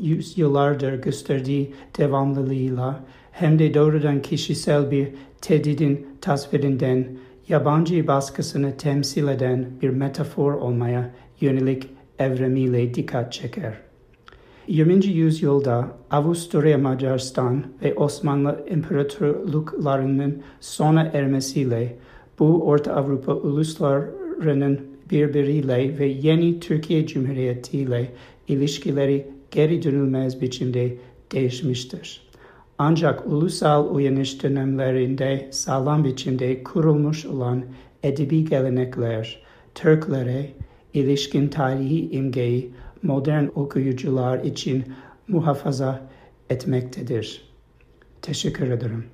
yüzyıllardır 0.00 1.02
gösterdiği 1.02 1.74
devamlılığıyla 1.98 3.00
hem 3.32 3.58
de 3.58 3.74
doğrudan 3.74 4.22
kişisel 4.22 4.90
bir 4.90 5.08
tehdidin 5.40 6.06
tasvirinden 6.20 7.08
yabancı 7.48 8.06
baskısını 8.06 8.76
temsil 8.76 9.28
eden 9.28 9.66
bir 9.82 9.90
metafor 9.90 10.52
olmaya 10.52 11.10
yönelik 11.40 11.86
evrimiyle 12.18 12.94
dikkat 12.94 13.32
çeker. 13.32 13.87
20. 14.68 15.06
yüzyılda 15.06 15.88
Avusturya 16.10 16.78
Macaristan 16.78 17.64
ve 17.82 17.94
Osmanlı 17.94 18.64
İmparatorluklarının 18.70 20.42
sona 20.60 21.02
ermesiyle 21.02 21.96
bu 22.38 22.66
Orta 22.66 22.94
Avrupa 22.94 23.32
uluslarının 23.34 24.80
birbiriyle 25.10 25.98
ve 25.98 26.06
yeni 26.06 26.60
Türkiye 26.60 27.06
Cumhuriyeti 27.06 27.78
ile 27.78 28.12
ilişkileri 28.48 29.26
geri 29.50 29.82
dönülmez 29.82 30.40
biçimde 30.40 30.96
değişmiştir. 31.32 32.28
Ancak 32.78 33.26
ulusal 33.26 33.94
uyanış 33.94 34.42
dönemlerinde 34.42 35.48
sağlam 35.50 36.04
biçimde 36.04 36.62
kurulmuş 36.62 37.26
olan 37.26 37.64
edebi 38.02 38.44
gelenekler, 38.44 39.42
Türklere 39.74 40.50
ilişkin 40.94 41.48
tarihi 41.48 42.10
imgeyi 42.10 42.70
modern 43.02 43.46
okuyucular 43.54 44.44
için 44.44 44.92
muhafaza 45.28 46.00
etmektedir. 46.50 47.54
Teşekkür 48.22 48.70
ederim. 48.70 49.04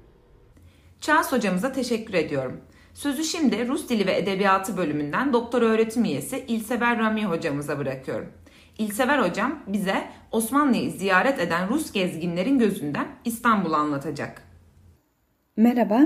Çağız 1.01 1.33
hocamıza 1.33 1.73
teşekkür 1.73 2.15
ediyorum. 2.15 2.61
Sözü 2.95 3.25
şimdi 3.25 3.69
Rus 3.69 3.89
Dili 3.89 4.07
ve 4.07 4.17
Edebiyatı 4.17 4.77
bölümünden 4.77 5.33
doktor 5.33 5.63
öğretim 5.63 6.05
üyesi 6.05 6.45
İlsever 6.49 6.99
Rami 6.99 7.25
hocamıza 7.25 7.79
bırakıyorum. 7.79 8.29
İlsever 8.79 9.19
hocam 9.19 9.63
bize 9.67 10.05
Osmanlı'yı 10.33 10.91
ziyaret 10.91 11.41
eden 11.41 11.69
Rus 11.69 11.93
gezginlerin 11.93 12.59
gözünden 12.59 13.07
İstanbul'u 13.25 13.75
anlatacak. 13.75 14.43
Merhaba, 15.57 16.01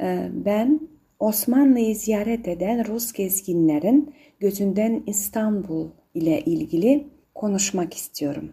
ee, 0.00 0.28
ben 0.32 0.80
Osmanlı'yı 1.18 1.96
ziyaret 1.96 2.48
eden 2.48 2.88
Rus 2.88 3.12
gezginlerin 3.12 4.14
gözünden 4.40 5.02
İstanbul 5.06 5.90
ile 6.14 6.40
ilgili 6.40 7.06
konuşmak 7.34 7.94
istiyorum. 7.94 8.52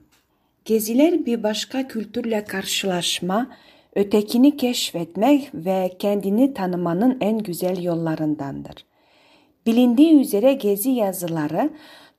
Geziler 0.66 1.26
bir 1.26 1.44
başka 1.44 1.88
kültürle 1.88 2.44
karşılaşma, 2.44 3.48
ötekini 3.96 4.58
keşfetmek 4.58 5.50
ve 5.54 5.92
kendini 6.00 6.54
tanımanın 6.54 7.18
en 7.22 7.38
güzel 7.38 7.84
yollarındandır. 7.84 8.86
Bilindiği 9.66 10.20
üzere 10.20 10.54
gezi 10.54 10.90
yazıları 10.90 11.70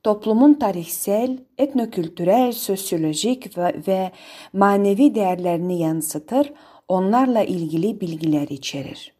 toplumun 0.03 0.53
tarihsel, 0.53 1.37
etnokültürel, 1.57 2.51
sosyolojik 2.51 3.57
ve, 3.57 3.73
ve 3.87 4.11
manevi 4.53 5.15
değerlerini 5.15 5.79
yansıtır, 5.79 6.53
onlarla 6.87 7.43
ilgili 7.43 8.01
bilgiler 8.01 8.47
içerir. 8.47 9.13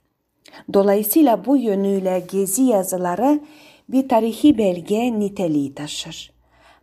Dolayısıyla 0.73 1.45
bu 1.45 1.57
yönüyle 1.57 2.23
gezi 2.31 2.63
yazıları 2.63 3.39
bir 3.91 4.07
tarihi 4.07 4.57
belge 4.57 5.19
niteliği 5.19 5.75
taşır. 5.75 6.31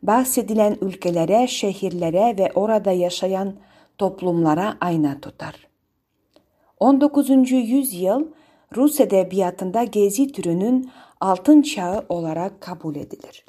Bahsedilen 0.03 0.77
ülkelere, 0.81 1.47
şehirlere 1.47 2.39
ve 2.39 2.53
orada 2.55 2.93
yaşayan 2.93 3.55
toplumlara 3.99 4.77
ayna 4.81 5.21
tutar. 5.21 5.69
19. 6.81 7.31
yüzyıl 7.53 8.27
Rus 8.77 9.01
edebiyatında 9.01 9.85
gezi 9.85 10.33
türünün 10.33 10.91
altın 11.21 11.63
çağı 11.63 12.07
olarak 12.09 12.61
kabul 12.61 12.97
edilir. 12.97 13.45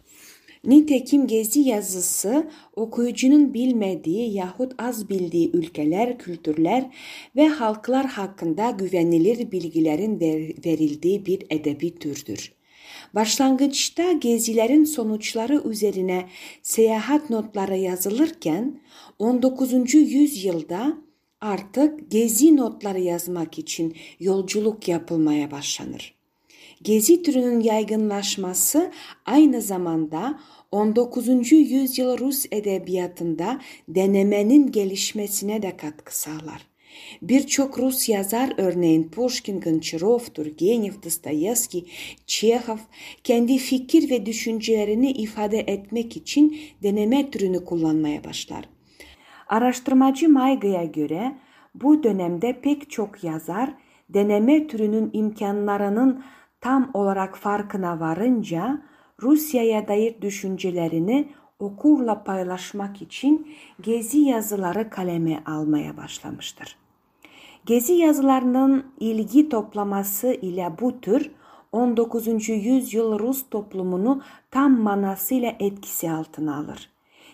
Nitekim 0.66 1.28
gezi 1.28 1.60
yazısı 1.60 2.50
okuyucunun 2.76 3.54
bilmediği 3.54 4.34
yahut 4.34 4.74
az 4.78 5.10
bildiği 5.10 5.52
ülkeler, 5.52 6.18
kültürler 6.18 6.90
ve 7.36 7.48
halklar 7.48 8.06
hakkında 8.06 8.72
güvenilir 8.72 9.52
bilgilerin 9.52 10.20
verildiği 10.66 11.26
bir 11.26 11.46
edebi 11.50 11.96
türdür. 11.96 12.59
Başlangıçta 13.16 14.12
gezilerin 14.12 14.84
sonuçları 14.84 15.62
üzerine 15.66 16.30
seyahat 16.64 17.30
notları 17.30 17.78
yazılırken 17.78 18.80
19. 19.20 19.94
yüzyılda 19.94 20.98
artık 21.42 22.12
gezi 22.12 22.58
notları 22.58 23.00
yazmak 23.00 23.60
için 23.60 23.96
yolculuk 24.20 24.88
yapılmaya 24.88 25.52
başlanır. 25.52 26.20
Gezi 26.82 27.24
türünün 27.24 27.60
yaygınlaşması 27.60 28.92
aynı 29.26 29.62
zamanda 29.62 30.40
19. 30.72 31.52
yüzyıl 31.52 32.18
Rus 32.18 32.46
edebiyatında 32.52 33.62
denemenin 33.88 34.72
gelişmesine 34.72 35.62
de 35.62 35.78
katkı 35.78 36.20
sağlar. 36.20 36.69
Birçok 37.22 37.80
Rus 37.80 38.10
yazar 38.10 38.54
örneğin 38.58 39.10
Pushkin, 39.10 39.62
Gonçarov, 39.62 40.20
Turgenev, 40.20 40.94
Dostoyevski, 41.04 41.86
Çehov 42.26 42.78
kendi 43.24 43.58
fikir 43.58 44.10
ve 44.10 44.26
düşüncelerini 44.26 45.12
ifade 45.12 45.60
etmek 45.60 46.18
için 46.18 46.60
deneme 46.84 47.32
türünü 47.32 47.66
kullanmaya 47.66 48.24
başlar. 48.24 48.66
Araştırmacı 49.48 50.30
Mayga'ya 50.30 50.84
göre 50.84 51.36
bu 51.76 52.04
dönemde 52.04 52.62
pek 52.62 52.90
çok 52.90 53.24
yazar 53.24 53.74
deneme 54.10 54.68
türünün 54.68 55.10
imkanlarının 55.14 56.24
tam 56.62 56.92
olarak 56.94 57.38
farkına 57.38 58.00
varınca 58.00 58.82
Rusya'ya 59.22 59.88
dair 59.88 60.22
düşüncelerini 60.22 61.30
okurla 61.60 62.24
paylaşmak 62.24 63.02
için 63.02 63.56
gezi 63.82 64.20
yazıları 64.20 64.90
kaleme 64.90 65.44
almaya 65.46 65.98
başlamıştır. 65.98 66.79
Gezi 67.66 67.94
yazılarının 67.94 68.86
ilgi 69.00 69.50
toplaması 69.50 70.34
ile 70.34 70.72
bu 70.82 71.02
tür 71.02 71.32
19. 71.72 72.50
yüzyıl 72.50 73.20
Rus 73.20 73.50
toplumunu 73.50 74.22
tam 74.52 74.80
manasıyla 74.82 75.56
etkisi 75.60 76.12
altına 76.12 76.58
alır. 76.58 76.90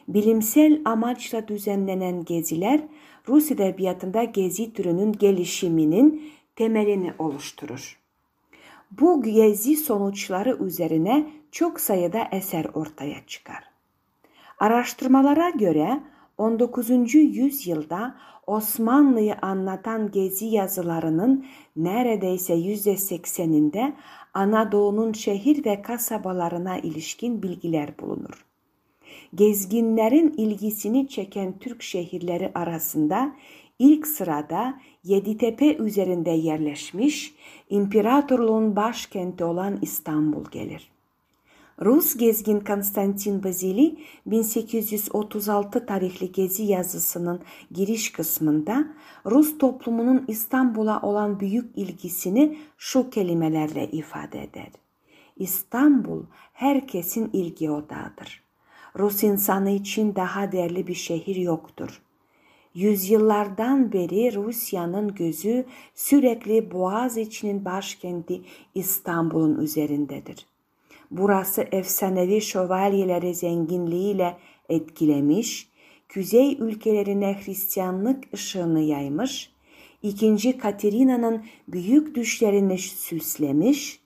Bilimsel 0.07 0.81
amaçla 0.85 1.47
düzenlenen 1.47 2.25
geziler 2.25 2.81
Rus 3.27 3.51
edebiyatında 3.51 4.23
gezi 4.23 4.73
türünün 4.73 5.11
gelişiminin 5.11 6.31
temelini 6.55 7.13
oluşturur. 7.19 7.99
Bu 8.91 9.23
gezi 9.23 9.75
sonuçları 9.77 10.57
üzerine 10.65 11.29
çok 11.51 11.79
sayıda 11.79 12.27
eser 12.31 12.65
ortaya 12.73 13.17
çıkar. 13.27 13.63
Araştırmalara 14.59 15.49
göre 15.49 16.03
19. 16.37 17.15
yüzyılda 17.15 18.15
Osmanlı'yı 18.47 19.35
anlatan 19.41 20.11
gezi 20.11 20.45
yazılarının 20.45 21.45
neredeyse 21.75 22.53
%80'inde 22.53 23.93
Anadolu'nun 24.33 25.13
şehir 25.13 25.65
ve 25.65 25.81
kasabalarına 25.81 26.77
ilişkin 26.77 27.43
bilgiler 27.43 27.99
bulunur. 27.99 28.45
Gezginlerin 29.35 30.33
ilgisini 30.37 31.07
çeken 31.07 31.59
Türk 31.59 31.83
şehirleri 31.83 32.51
arasında 32.55 33.35
ilk 33.79 34.07
sırada 34.07 34.79
Yeditepe 35.03 35.75
üzerinde 35.75 36.29
yerleşmiş 36.29 37.35
imparatorluğun 37.69 38.75
başkenti 38.75 39.43
olan 39.43 39.79
İstanbul 39.81 40.45
gelir. 40.51 40.94
Rus 41.81 42.17
gezgin 42.17 42.59
Konstantin 42.59 43.43
Bazili 43.43 43.97
1836 44.25 45.85
tarihli 45.85 46.31
gezi 46.31 46.63
yazısının 46.63 47.41
giriş 47.71 48.11
kısmında 48.11 48.87
Rus 49.25 49.57
toplumunun 49.57 50.25
İstanbul'a 50.27 51.01
olan 51.01 51.39
büyük 51.39 51.77
ilgisini 51.77 52.57
şu 52.77 53.09
kelimelerle 53.09 53.91
ifade 53.91 54.43
eder. 54.43 54.67
İstanbul 55.37 56.23
herkesin 56.53 57.29
ilgi 57.33 57.71
odağıdır. 57.71 58.43
Rus 58.99 59.23
insanı 59.23 59.69
için 59.69 60.15
daha 60.15 60.51
değerli 60.51 60.87
bir 60.87 60.93
şehir 60.93 61.35
yoktur. 61.35 62.01
Yüzyıllardan 62.73 63.91
beri 63.91 64.35
Rusya'nın 64.35 65.15
gözü 65.15 65.65
sürekli 65.95 66.71
Boğaz 66.71 67.17
içinin 67.17 67.65
başkenti 67.65 68.41
İstanbul'un 68.75 69.59
üzerindedir. 69.59 70.54
Burası 71.17 71.67
efsanevi 71.71 72.41
şövalyeleri 72.41 73.35
zenginliğiyle 73.35 74.37
etkilemiş, 74.69 75.69
kuzey 76.13 76.57
ülkelerine 76.59 77.39
Hristiyanlık 77.45 78.33
ışığını 78.33 78.81
yaymış, 78.81 79.51
İkinci 80.03 80.57
Katerina'nın 80.57 81.45
büyük 81.67 82.15
düşlerini 82.15 82.77
süslemiş, 82.77 83.99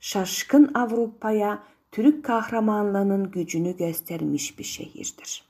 şaşkın 0.00 0.70
Avrupa'ya 0.74 1.62
Türk 1.92 2.24
kahramanlığının 2.24 3.30
gücünü 3.30 3.76
göstermiş 3.76 4.58
bir 4.58 4.64
şehirdir. 4.64 5.44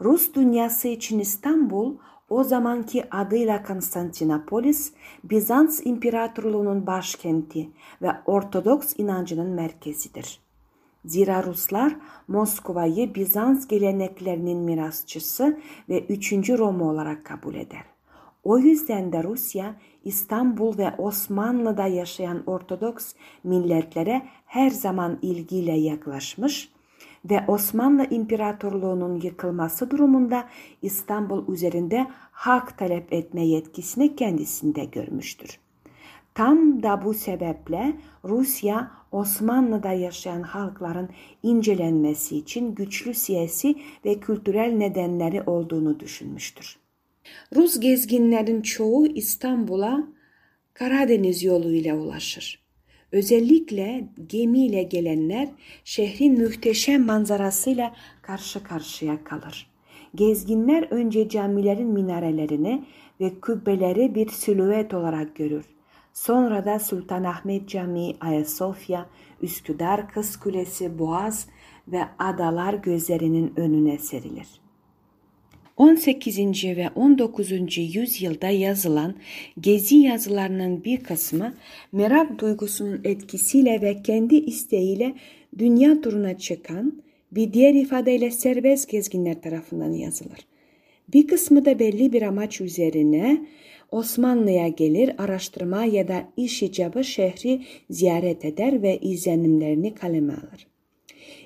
Rus 0.00 0.34
dünyası 0.34 0.88
için 0.88 1.18
İstanbul 1.18 1.94
o 2.30 2.44
zamanki 2.44 3.10
adıyla 3.10 3.62
Konstantinopolis, 3.62 4.92
Bizans 5.24 5.80
İmparatorluğu'nun 5.84 6.86
başkenti 6.86 7.68
ve 8.02 8.10
Ortodoks 8.26 8.94
inancının 8.98 9.50
merkezidir. 9.50 10.40
Zira 11.04 11.44
Ruslar 11.44 11.96
Moskova'yı 12.28 13.14
Bizans 13.14 13.68
geleneklerinin 13.68 14.58
mirasçısı 14.58 15.60
ve 15.88 16.00
3. 16.00 16.32
Roma 16.32 16.84
olarak 16.84 17.24
kabul 17.24 17.54
eder. 17.54 17.84
O 18.44 18.58
yüzden 18.58 19.12
de 19.12 19.24
Rusya 19.24 19.76
İstanbul 20.04 20.78
ve 20.78 20.94
Osmanlı'da 20.98 21.86
yaşayan 21.86 22.42
Ortodoks 22.46 23.12
milletlere 23.44 24.22
her 24.46 24.70
zaman 24.70 25.18
ilgiyle 25.22 25.72
yaklaşmış 25.72 26.68
ve 27.24 27.44
Osmanlı 27.48 28.06
İmparatorluğu'nun 28.10 29.20
yıkılması 29.20 29.90
durumunda 29.90 30.48
İstanbul 30.82 31.54
üzerinde 31.54 32.06
hak 32.30 32.78
talep 32.78 33.12
etme 33.12 33.46
yetkisini 33.46 34.16
kendisinde 34.16 34.84
görmüştür. 34.84 35.58
Tam 36.34 36.82
da 36.82 37.04
bu 37.04 37.14
sebeple 37.14 37.96
Rusya 38.24 38.90
Osmanlı'da 39.12 39.92
yaşayan 39.92 40.42
halkların 40.42 41.08
incelenmesi 41.42 42.36
için 42.36 42.74
güçlü 42.74 43.14
siyasi 43.14 43.74
ve 44.04 44.20
kültürel 44.20 44.72
nedenleri 44.72 45.42
olduğunu 45.42 46.00
düşünmüştür. 46.00 46.78
Rus 47.56 47.80
gezginlerin 47.80 48.62
çoğu 48.62 49.06
İstanbul'a 49.06 50.08
Karadeniz 50.74 51.42
yoluyla 51.42 51.96
ulaşır. 51.96 52.69
Özellikle 53.12 54.08
gemiyle 54.28 54.82
gelenler 54.82 55.48
şehrin 55.84 56.42
muhteşem 56.42 57.06
manzarasıyla 57.06 57.94
karşı 58.22 58.62
karşıya 58.62 59.24
kalır. 59.24 59.70
Gezginler 60.14 60.82
önce 60.90 61.28
camilerin 61.28 61.88
minarelerini 61.88 62.84
ve 63.20 63.40
kubbeleri 63.40 64.14
bir 64.14 64.28
silüet 64.28 64.94
olarak 64.94 65.36
görür. 65.36 65.64
Sonra 66.12 66.64
da 66.64 66.78
Sultanahmet 66.78 67.68
Camii, 67.68 68.16
Ayasofya, 68.20 69.06
Üsküdar 69.42 70.08
Kız 70.08 70.36
Kulesi, 70.36 70.98
Boğaz 70.98 71.48
ve 71.88 72.00
adalar 72.18 72.74
gözlerinin 72.74 73.52
önüne 73.56 73.98
serilir. 73.98 74.48
18. 75.80 76.64
ve 76.64 76.90
19. 76.94 77.78
yüzyılda 77.78 78.48
yazılan 78.48 79.14
gezi 79.60 79.96
yazılarının 79.96 80.84
bir 80.84 81.00
kısmı 81.00 81.54
merak 81.92 82.38
duygusunun 82.38 83.00
etkisiyle 83.04 83.80
ve 83.80 84.02
kendi 84.02 84.36
isteğiyle 84.36 85.14
dünya 85.58 86.00
turuna 86.00 86.38
çıkan 86.38 87.02
bir 87.32 87.52
diğer 87.52 87.74
ifadeyle 87.74 88.30
serbest 88.30 88.88
gezginler 88.88 89.42
tarafından 89.42 89.92
yazılır. 89.92 90.38
Bir 91.12 91.26
kısmı 91.26 91.64
da 91.64 91.78
belli 91.78 92.12
bir 92.12 92.22
amaç 92.22 92.60
üzerine 92.60 93.46
Osmanlı'ya 93.90 94.68
gelir, 94.68 95.10
araştırma 95.18 95.84
ya 95.84 96.08
da 96.08 96.28
iş 96.36 96.62
icabı 96.62 97.04
şehri 97.04 97.62
ziyaret 97.90 98.44
eder 98.44 98.82
ve 98.82 98.98
izlenimlerini 98.98 99.94
kaleme 99.94 100.32
alır. 100.32 100.66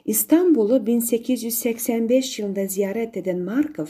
İstanbul'u 0.04 0.86
1885 0.86 2.38
yılında 2.38 2.66
ziyaret 2.66 3.16
eden 3.16 3.38
Markov, 3.38 3.86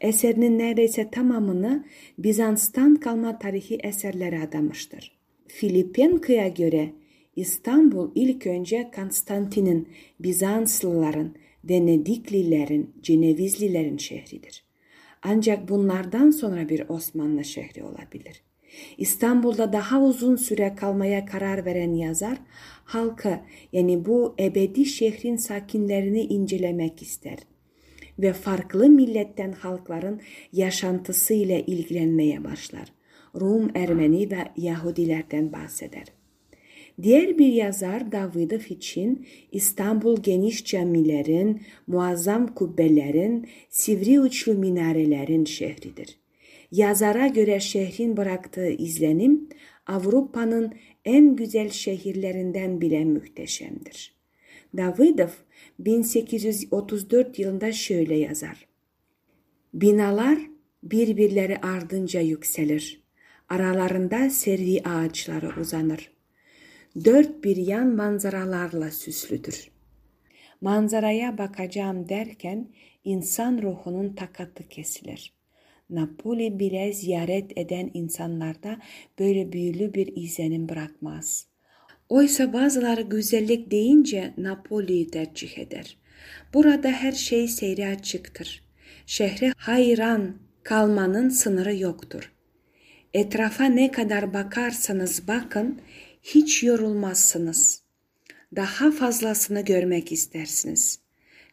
eserinin 0.00 0.58
neredeyse 0.58 1.10
tamamını 1.10 1.84
Bizans'tan 2.18 2.96
kalma 2.96 3.38
tarihi 3.38 3.74
eserlere 3.74 4.42
adamıştır. 4.42 5.18
Filipenka'ya 5.46 6.48
göre 6.48 6.92
İstanbul 7.36 8.10
ilk 8.14 8.46
önce 8.46 8.90
Konstantin'in, 8.96 9.88
Bizanslıların, 10.20 11.34
Venediklilerin, 11.64 12.90
Cenevizlilerin 13.02 13.96
şehridir. 13.96 14.64
Ancak 15.22 15.68
bunlardan 15.68 16.30
sonra 16.30 16.68
bir 16.68 16.88
Osmanlı 16.88 17.44
şehri 17.44 17.84
olabilir. 17.84 18.42
İstanbul'da 18.98 19.72
daha 19.72 20.02
uzun 20.02 20.36
süre 20.36 20.74
kalmaya 20.74 21.26
karar 21.26 21.64
veren 21.64 21.94
yazar, 21.94 22.38
halkı 22.84 23.40
yani 23.72 24.04
bu 24.04 24.34
ebedi 24.40 24.86
şehrin 24.86 25.36
sakinlerini 25.36 26.20
incelemek 26.20 27.02
ister 27.02 27.38
ve 28.18 28.32
farklı 28.32 28.88
milletten 28.88 29.52
halkların 29.52 30.20
yaşantısı 30.52 31.34
ile 31.34 31.66
ilgilenmeye 31.66 32.44
başlar. 32.44 32.92
Rum, 33.40 33.70
Ermeni 33.74 34.30
ve 34.30 34.38
Yahudilerden 34.56 35.52
bahseder. 35.52 36.04
Diğer 37.02 37.38
bir 37.38 37.52
yazar 37.52 38.12
Davidov 38.12 38.60
için 38.68 39.26
İstanbul 39.52 40.22
geniş 40.22 40.64
camilerin, 40.64 41.62
muazzam 41.86 42.54
kubbelerin, 42.54 43.48
sivri 43.70 44.20
uçlu 44.20 44.54
minarelerin 44.54 45.44
şehridir. 45.44 46.18
Yazara 46.72 47.26
göre 47.26 47.60
şehrin 47.60 48.16
bıraktığı 48.16 48.68
izlenim 48.68 49.48
Avrupa'nın 49.86 50.72
en 51.04 51.36
güzel 51.36 51.70
şehirlerinden 51.70 52.80
bile 52.80 53.04
muhteşemdir. 53.04 54.17
Davidov 54.76 55.28
1834 55.78 57.38
yılında 57.38 57.72
şöyle 57.72 58.14
yazar. 58.14 58.68
Binalar 59.74 60.38
birbirleri 60.82 61.58
ardınca 61.58 62.20
yükselir. 62.20 63.02
Aralarında 63.48 64.30
servi 64.30 64.82
ağaçları 64.82 65.60
uzanır. 65.60 66.10
Dört 67.04 67.44
bir 67.44 67.56
yan 67.56 67.96
manzaralarla 67.96 68.90
süslüdür. 68.90 69.70
Manzaraya 70.60 71.38
bakacağım 71.38 72.08
derken 72.08 72.68
insan 73.04 73.62
ruhunun 73.62 74.14
takatı 74.14 74.68
kesilir. 74.68 75.32
Napoli 75.90 76.58
bile 76.58 76.92
ziyaret 76.92 77.58
eden 77.58 77.90
insanlarda 77.94 78.78
böyle 79.18 79.52
büyülü 79.52 79.94
bir 79.94 80.16
izlenim 80.16 80.68
bırakmaz. 80.68 81.47
Oysa 82.08 82.52
bazıları 82.52 83.02
güzellik 83.02 83.70
deyince 83.70 84.34
Napoli'yi 84.36 85.10
tercih 85.10 85.58
eder. 85.58 85.96
Burada 86.54 86.88
her 86.88 87.12
şey 87.12 87.48
seyri 87.48 87.86
açıktır. 87.86 88.62
Şehre 89.06 89.52
hayran 89.56 90.36
kalmanın 90.62 91.28
sınırı 91.28 91.76
yoktur. 91.76 92.32
Etrafa 93.14 93.64
ne 93.64 93.90
kadar 93.90 94.34
bakarsanız 94.34 95.28
bakın 95.28 95.80
hiç 96.22 96.62
yorulmazsınız. 96.62 97.82
Daha 98.56 98.90
fazlasını 98.90 99.60
görmek 99.60 100.12
istersiniz. 100.12 100.98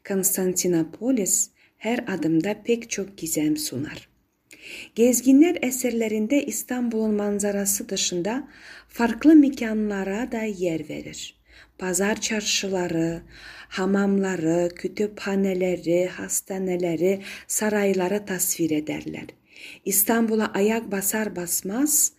Konstantinopolis 0.07 1.49
her 1.77 1.99
adımda 2.07 2.63
pek 2.63 2.89
çok 2.89 3.17
gizem 3.17 3.57
sunar. 3.57 4.14
Gezginler 4.95 5.57
eserlerinde 5.61 6.45
İstanbul'un 6.45 7.15
manzarası 7.15 7.89
dışında 7.89 8.47
farklı 8.89 9.35
mekanlara 9.35 10.31
da 10.31 10.41
yer 10.41 10.89
verir. 10.89 11.35
Pazar 11.77 12.21
çarşıları, 12.21 13.21
hamamları, 13.69 14.69
kütüphaneleri, 14.75 16.07
hastaneleri, 16.07 17.21
sarayları 17.47 18.25
tasvir 18.25 18.71
ederler. 18.71 19.25
İstanbul'a 19.85 20.51
ayak 20.53 20.91
basar 20.91 21.35
basmaz 21.35 22.11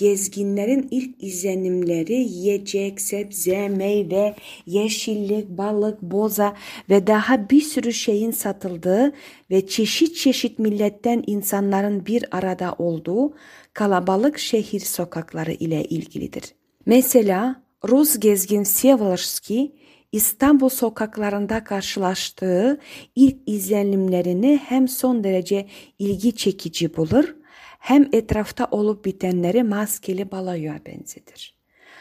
gezginlerin 0.00 0.88
ilk 0.90 1.22
izlenimleri 1.22 2.12
yiyecek, 2.12 3.00
sebze, 3.00 3.68
meyve, 3.68 4.34
yeşillik, 4.66 5.48
balık, 5.48 6.02
boza 6.02 6.56
ve 6.90 7.06
daha 7.06 7.50
bir 7.50 7.60
sürü 7.60 7.92
şeyin 7.92 8.30
satıldığı 8.30 9.12
ve 9.50 9.66
çeşit 9.66 10.16
çeşit 10.16 10.58
milletten 10.58 11.24
insanların 11.26 12.06
bir 12.06 12.36
arada 12.36 12.74
olduğu 12.78 13.34
kalabalık 13.74 14.38
şehir 14.38 14.80
sokakları 14.80 15.52
ile 15.52 15.84
ilgilidir. 15.84 16.44
Mesela 16.86 17.62
Rus 17.88 18.18
gezgin 18.18 18.62
Sevolski 18.62 19.72
İstanbul 20.12 20.68
sokaklarında 20.68 21.64
karşılaştığı 21.64 22.80
ilk 23.14 23.36
izlenimlerini 23.46 24.60
hem 24.64 24.88
son 24.88 25.24
derece 25.24 25.66
ilgi 25.98 26.36
çekici 26.36 26.96
bulur 26.96 27.39
hem 27.80 28.08
etrafta 28.12 28.68
olup 28.70 29.04
bitenleri 29.04 29.62
maskeli 29.62 30.30
baloya 30.30 30.80
benzetir. 30.86 31.54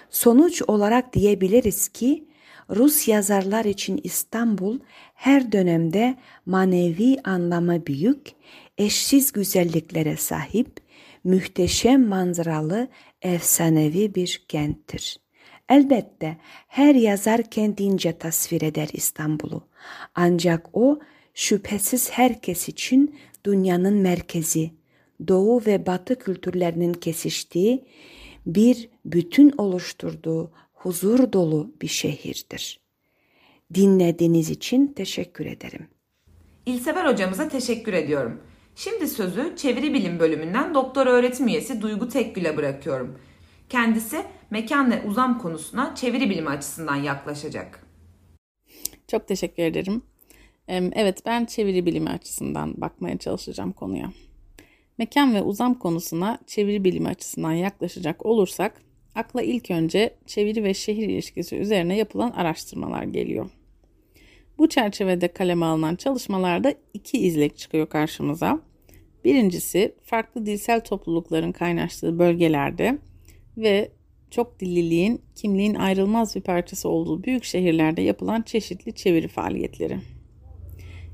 Sonuç 0.09 0.61
olarak 0.67 1.13
diyebiliriz 1.13 1.87
ki 1.87 2.27
Rus 2.69 3.07
yazarlar 3.07 3.65
için 3.65 3.99
İstanbul 4.03 4.79
her 5.13 5.51
dönemde 5.51 6.17
manevi 6.45 7.17
anlamı 7.23 7.85
büyük, 7.85 8.31
eşsiz 8.77 9.31
güzelliklere 9.31 10.17
sahip, 10.17 10.79
mühteşem 11.23 12.07
manzaralı, 12.07 12.87
efsanevi 13.21 14.15
bir 14.15 14.45
kenttir. 14.47 15.19
Elbette 15.69 16.37
her 16.67 16.95
yazar 16.95 17.43
kendince 17.43 18.17
tasvir 18.17 18.61
eder 18.61 18.89
İstanbul'u. 18.93 19.67
Ancak 20.15 20.67
o 20.73 20.99
şüphesiz 21.33 22.11
herkes 22.11 22.69
için 22.69 23.15
dünyanın 23.45 23.93
merkezi, 23.93 24.78
doğu 25.27 25.65
ve 25.65 25.85
batı 25.85 26.19
kültürlerinin 26.19 26.93
kesiştiği, 26.93 27.85
bir 28.45 28.89
bütün 29.05 29.53
oluşturduğu 29.57 30.51
huzur 30.73 31.33
dolu 31.33 31.75
bir 31.81 31.87
şehirdir. 31.87 32.79
Dinlediğiniz 33.73 34.49
için 34.49 34.87
teşekkür 34.87 35.45
ederim. 35.45 35.87
İlsever 36.65 37.05
hocamıza 37.05 37.49
teşekkür 37.49 37.93
ediyorum. 37.93 38.41
Şimdi 38.75 39.07
sözü 39.07 39.55
çeviri 39.55 39.93
bilim 39.93 40.19
bölümünden 40.19 40.73
doktor 40.73 41.07
öğretim 41.07 41.47
üyesi 41.47 41.81
Duygu 41.81 42.09
Tekgül'e 42.09 42.57
bırakıyorum. 42.57 43.19
Kendisi 43.69 44.23
mekan 44.49 44.91
ve 44.91 45.03
uzam 45.07 45.39
konusuna 45.39 45.95
çeviri 45.95 46.29
bilimi 46.29 46.49
açısından 46.49 46.95
yaklaşacak. 46.95 47.87
Çok 49.07 49.27
teşekkür 49.27 49.63
ederim. 49.63 50.01
Evet 50.67 51.25
ben 51.25 51.45
çeviri 51.45 51.85
bilimi 51.85 52.09
açısından 52.09 52.81
bakmaya 52.81 53.17
çalışacağım 53.17 53.71
konuya. 53.71 54.11
Mekan 54.99 55.33
ve 55.33 55.41
uzam 55.41 55.79
konusuna 55.79 56.39
çeviri 56.47 56.83
bilimi 56.83 57.07
açısından 57.07 57.51
yaklaşacak 57.51 58.25
olursak 58.25 58.81
akla 59.15 59.41
ilk 59.41 59.71
önce 59.71 60.15
çeviri 60.25 60.63
ve 60.63 60.73
şehir 60.73 61.09
ilişkisi 61.09 61.55
üzerine 61.55 61.97
yapılan 61.97 62.31
araştırmalar 62.31 63.03
geliyor. 63.03 63.49
Bu 64.57 64.69
çerçevede 64.69 65.27
kaleme 65.27 65.65
alınan 65.65 65.95
çalışmalarda 65.95 66.73
iki 66.93 67.17
izlek 67.17 67.57
çıkıyor 67.57 67.89
karşımıza. 67.89 68.61
Birincisi 69.25 69.95
farklı 70.03 70.45
dilsel 70.45 70.83
toplulukların 70.83 71.51
kaynaştığı 71.51 72.19
bölgelerde 72.19 72.97
ve 73.57 73.91
çok 74.31 74.59
dilliliğin 74.59 75.21
kimliğin 75.35 75.75
ayrılmaz 75.75 76.35
bir 76.35 76.41
parçası 76.41 76.89
olduğu 76.89 77.23
büyük 77.23 77.43
şehirlerde 77.43 78.01
yapılan 78.01 78.41
çeşitli 78.41 78.93
çeviri 78.93 79.27
faaliyetleri. 79.27 79.97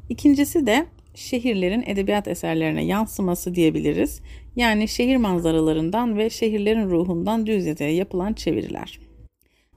İkincisi 0.10 0.66
de 0.66 0.86
şehirlerin 1.16 1.84
edebiyat 1.86 2.28
eserlerine 2.28 2.86
yansıması 2.86 3.56
diyebiliriz. 3.56 4.22
Yani 4.56 4.88
şehir 4.88 5.18
manzaralarından 5.18 6.18
ve 6.18 6.30
şehirlerin 6.30 6.90
ruhundan 6.90 7.46
düz 7.46 7.66
yazıya 7.66 7.96
yapılan 7.96 8.34
çeviriler. 8.34 9.00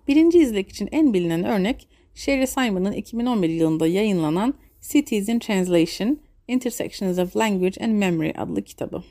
Birinci 0.08 0.38
izlek 0.38 0.68
için 0.68 0.88
en 0.92 1.14
bilinen 1.14 1.44
örnek 1.44 1.88
Sherry 2.14 2.46
Simon'ın 2.46 2.92
2011 2.92 3.48
yılında 3.48 3.86
yayınlanan 3.86 4.54
Cities 4.80 5.28
in 5.28 5.38
Translation, 5.38 6.18
Intersections 6.48 7.18
of 7.18 7.36
Language 7.36 7.84
and 7.84 7.92
Memory 7.92 8.32
adlı 8.38 8.62
kitabı. 8.62 9.04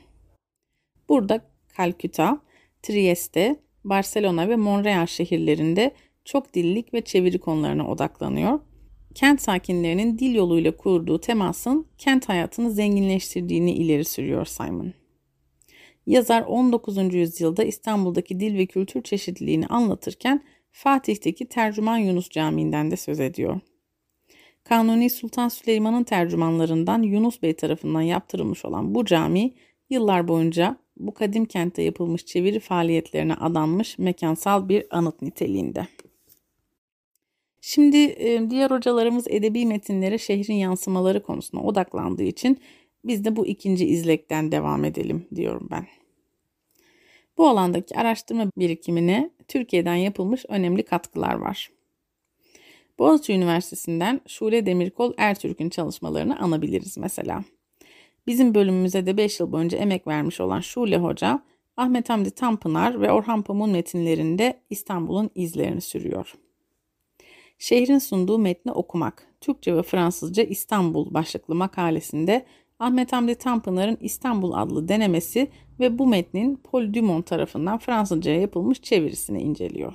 Burada 1.08 1.40
Kalküta, 1.76 2.40
Trieste, 2.82 3.56
Barcelona 3.84 4.48
ve 4.48 4.56
Montreal 4.56 5.06
şehirlerinde 5.06 5.90
çok 6.24 6.54
dillik 6.54 6.94
ve 6.94 7.00
çeviri 7.00 7.38
konularına 7.38 7.88
odaklanıyor. 7.88 8.60
Kent 9.14 9.42
sakinlerinin 9.42 10.18
dil 10.18 10.34
yoluyla 10.34 10.76
kurduğu 10.76 11.20
temasın 11.20 11.86
kent 11.98 12.28
hayatını 12.28 12.70
zenginleştirdiğini 12.70 13.72
ileri 13.72 14.04
sürüyor 14.04 14.44
Simon. 14.46 14.92
Yazar 16.06 16.42
19. 16.42 17.14
yüzyılda 17.14 17.64
İstanbul'daki 17.64 18.40
dil 18.40 18.58
ve 18.58 18.66
kültür 18.66 19.02
çeşitliliğini 19.02 19.66
anlatırken 19.66 20.44
Fatih'teki 20.72 21.48
Tercüman 21.48 21.98
Yunus 21.98 22.30
Camii'nden 22.30 22.90
de 22.90 22.96
söz 22.96 23.20
ediyor. 23.20 23.60
Kanuni 24.64 25.10
Sultan 25.10 25.48
Süleyman'ın 25.48 26.04
tercümanlarından 26.04 27.02
Yunus 27.02 27.42
Bey 27.42 27.56
tarafından 27.56 28.02
yaptırılmış 28.02 28.64
olan 28.64 28.94
bu 28.94 29.04
cami 29.04 29.54
yıllar 29.90 30.28
boyunca 30.28 30.76
bu 30.96 31.14
kadim 31.14 31.44
kentte 31.44 31.82
yapılmış 31.82 32.26
çeviri 32.26 32.60
faaliyetlerine 32.60 33.34
adanmış 33.34 33.98
mekansal 33.98 34.68
bir 34.68 34.86
anıt 34.90 35.22
niteliğinde. 35.22 35.86
Şimdi 37.60 37.96
e, 37.96 38.50
diğer 38.50 38.70
hocalarımız 38.70 39.26
edebi 39.28 39.66
metinlere 39.66 40.18
şehrin 40.18 40.54
yansımaları 40.54 41.22
konusuna 41.22 41.62
odaklandığı 41.62 42.22
için 42.22 42.60
biz 43.04 43.24
de 43.24 43.36
bu 43.36 43.46
ikinci 43.46 43.86
izlekten 43.86 44.52
devam 44.52 44.84
edelim 44.84 45.26
diyorum 45.34 45.68
ben. 45.70 45.86
Bu 47.38 47.48
alandaki 47.48 47.98
araştırma 47.98 48.50
birikimine 48.56 49.30
Türkiye'den 49.48 49.94
yapılmış 49.94 50.44
önemli 50.48 50.82
katkılar 50.82 51.34
var. 51.34 51.70
Boğaziçi 52.98 53.32
Üniversitesi'nden 53.32 54.20
Şule 54.26 54.66
Demirkol 54.66 55.12
Ertürk'ün 55.16 55.68
çalışmalarını 55.68 56.38
anabiliriz 56.38 56.98
mesela. 56.98 57.44
Bizim 58.26 58.54
bölümümüze 58.54 59.06
de 59.06 59.16
5 59.16 59.40
yıl 59.40 59.52
boyunca 59.52 59.78
emek 59.78 60.06
vermiş 60.06 60.40
olan 60.40 60.60
Şule 60.60 60.98
Hoca, 60.98 61.42
Ahmet 61.76 62.10
Hamdi 62.10 62.30
Tanpınar 62.30 63.00
ve 63.00 63.12
Orhan 63.12 63.42
Pamuk'un 63.42 63.72
metinlerinde 63.72 64.60
İstanbul'un 64.70 65.30
izlerini 65.34 65.80
sürüyor. 65.80 66.34
Şehrin 67.58 67.98
sunduğu 67.98 68.38
metni 68.38 68.72
okumak, 68.72 69.26
Türkçe 69.40 69.76
ve 69.76 69.82
Fransızca 69.82 70.42
İstanbul 70.42 71.14
başlıklı 71.14 71.54
makalesinde 71.54 72.46
Ahmet 72.78 73.12
Hamdi 73.12 73.34
Tanpınar'ın 73.34 73.98
İstanbul 74.00 74.52
adlı 74.52 74.88
denemesi 74.88 75.48
ve 75.80 75.98
bu 75.98 76.06
metnin 76.06 76.56
Paul 76.56 76.94
Dumont 76.94 77.26
tarafından 77.26 77.78
Fransızca'ya 77.78 78.40
yapılmış 78.40 78.82
çevirisini 78.82 79.42
inceliyor. 79.42 79.92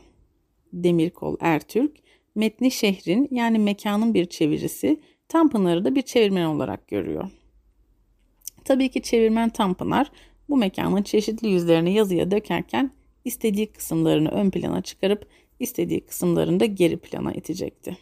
Demirkol 0.74 1.38
Ertürk, 1.40 1.92
metni 2.36 2.72
şehrin 2.72 3.28
yani 3.32 3.60
mekanın 3.60 4.14
bir 4.14 4.26
çevirisi, 4.26 5.02
Tanpınar'ı 5.28 5.86
da 5.86 5.96
bir 5.96 6.02
çevirmen 6.02 6.46
olarak 6.46 6.88
görüyor. 6.88 7.30
Tabii 8.66 8.90
ki 8.90 9.02
çevirmen 9.02 9.50
Tanpınar 9.50 10.12
bu 10.50 10.58
mekanın 10.58 11.04
çeşitli 11.04 11.48
yüzlerini 11.48 11.94
yazıya 11.94 12.32
dökerken 12.32 12.92
istediği 13.26 13.72
kısımlarını 13.72 14.30
ön 14.30 14.50
plana 14.50 14.82
çıkarıp 14.82 15.28
istediği 15.60 16.02
kısımlarını 16.02 16.60
da 16.60 16.66
geri 16.66 16.98
plana 16.98 17.34
itecekti. 17.34 17.98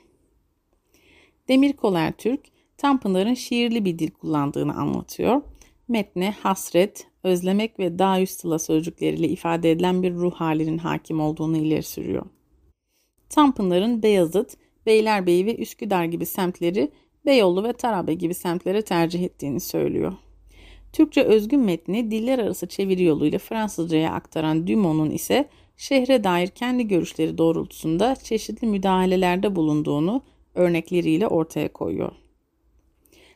Demir 1.48 1.74
Koler 1.74 2.12
Türk, 2.12 2.40
Tanpınar'ın 2.78 3.34
şiirli 3.34 3.86
bir 3.86 4.00
dil 4.00 4.12
kullandığını 4.12 4.76
anlatıyor. 4.76 5.42
Metne 5.88 6.32
hasret, 6.32 7.08
özlemek 7.24 7.80
ve 7.80 8.00
dağ 8.00 8.22
üstüla 8.22 8.60
sözcükleriyle 8.60 9.28
ifade 9.28 9.72
edilen 9.72 10.04
bir 10.04 10.14
ruh 10.14 10.34
halinin 10.34 10.78
hakim 10.78 11.20
olduğunu 11.20 11.58
ileri 11.58 11.84
sürüyor. 11.84 12.26
Tanpınar'ın 13.30 14.04
Beyazıt, 14.04 14.58
Beylerbeyi 14.86 15.46
ve 15.46 15.58
Üsküdar 15.58 16.06
gibi 16.06 16.26
semtleri 16.26 16.92
Beyoğlu 17.26 17.64
ve 17.64 17.74
Tarabe 17.74 18.14
gibi 18.14 18.34
semtlere 18.34 18.82
tercih 18.82 19.24
ettiğini 19.24 19.60
söylüyor. 19.60 20.14
Türkçe 20.94 21.24
özgün 21.24 21.60
metni 21.60 22.12
diller 22.12 22.40
arası 22.40 22.68
çeviri 22.68 23.04
yoluyla 23.04 23.40
Fransızcaya 23.40 24.14
aktaran 24.14 24.68
Dumont'un 24.68 25.10
ise 25.10 25.50
şehre 25.82 26.24
dair 26.24 26.48
kendi 26.48 26.88
görüşleri 26.88 27.38
doğrultusunda 27.38 28.16
çeşitli 28.16 28.68
müdahalelerde 28.68 29.56
bulunduğunu 29.56 30.22
örnekleriyle 30.56 31.28
ortaya 31.28 31.74
koyuyor. 31.74 32.12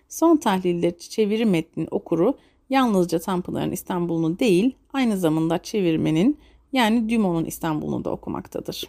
Son 0.09 0.37
tahlilde 0.37 0.97
çeviri 0.97 1.45
metnin 1.45 1.87
okuru 1.91 2.37
yalnızca 2.69 3.19
Tanpınar'ın 3.19 3.71
İstanbul'unu 3.71 4.39
değil, 4.39 4.75
aynı 4.93 5.17
zamanda 5.17 5.57
çevirmenin 5.57 6.37
yani 6.73 7.09
Dumont'un 7.09 7.45
İstanbul'unu 7.45 8.05
da 8.05 8.11
okumaktadır. 8.11 8.87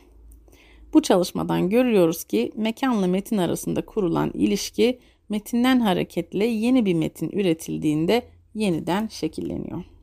Bu 0.95 1.03
çalışmadan 1.03 1.71
görüyoruz 1.71 2.25
ki 2.25 2.53
mekanla 2.57 3.07
metin 3.07 3.39
arasında 3.39 3.87
kurulan 3.87 4.31
ilişki 4.35 4.99
metinden 5.29 5.81
hareketle 5.81 6.47
yeni 6.47 6.87
bir 6.87 6.95
metin 6.95 7.31
üretildiğinde 7.31 8.23
yeniden 8.55 9.07
şekilleniyor. 9.07 9.96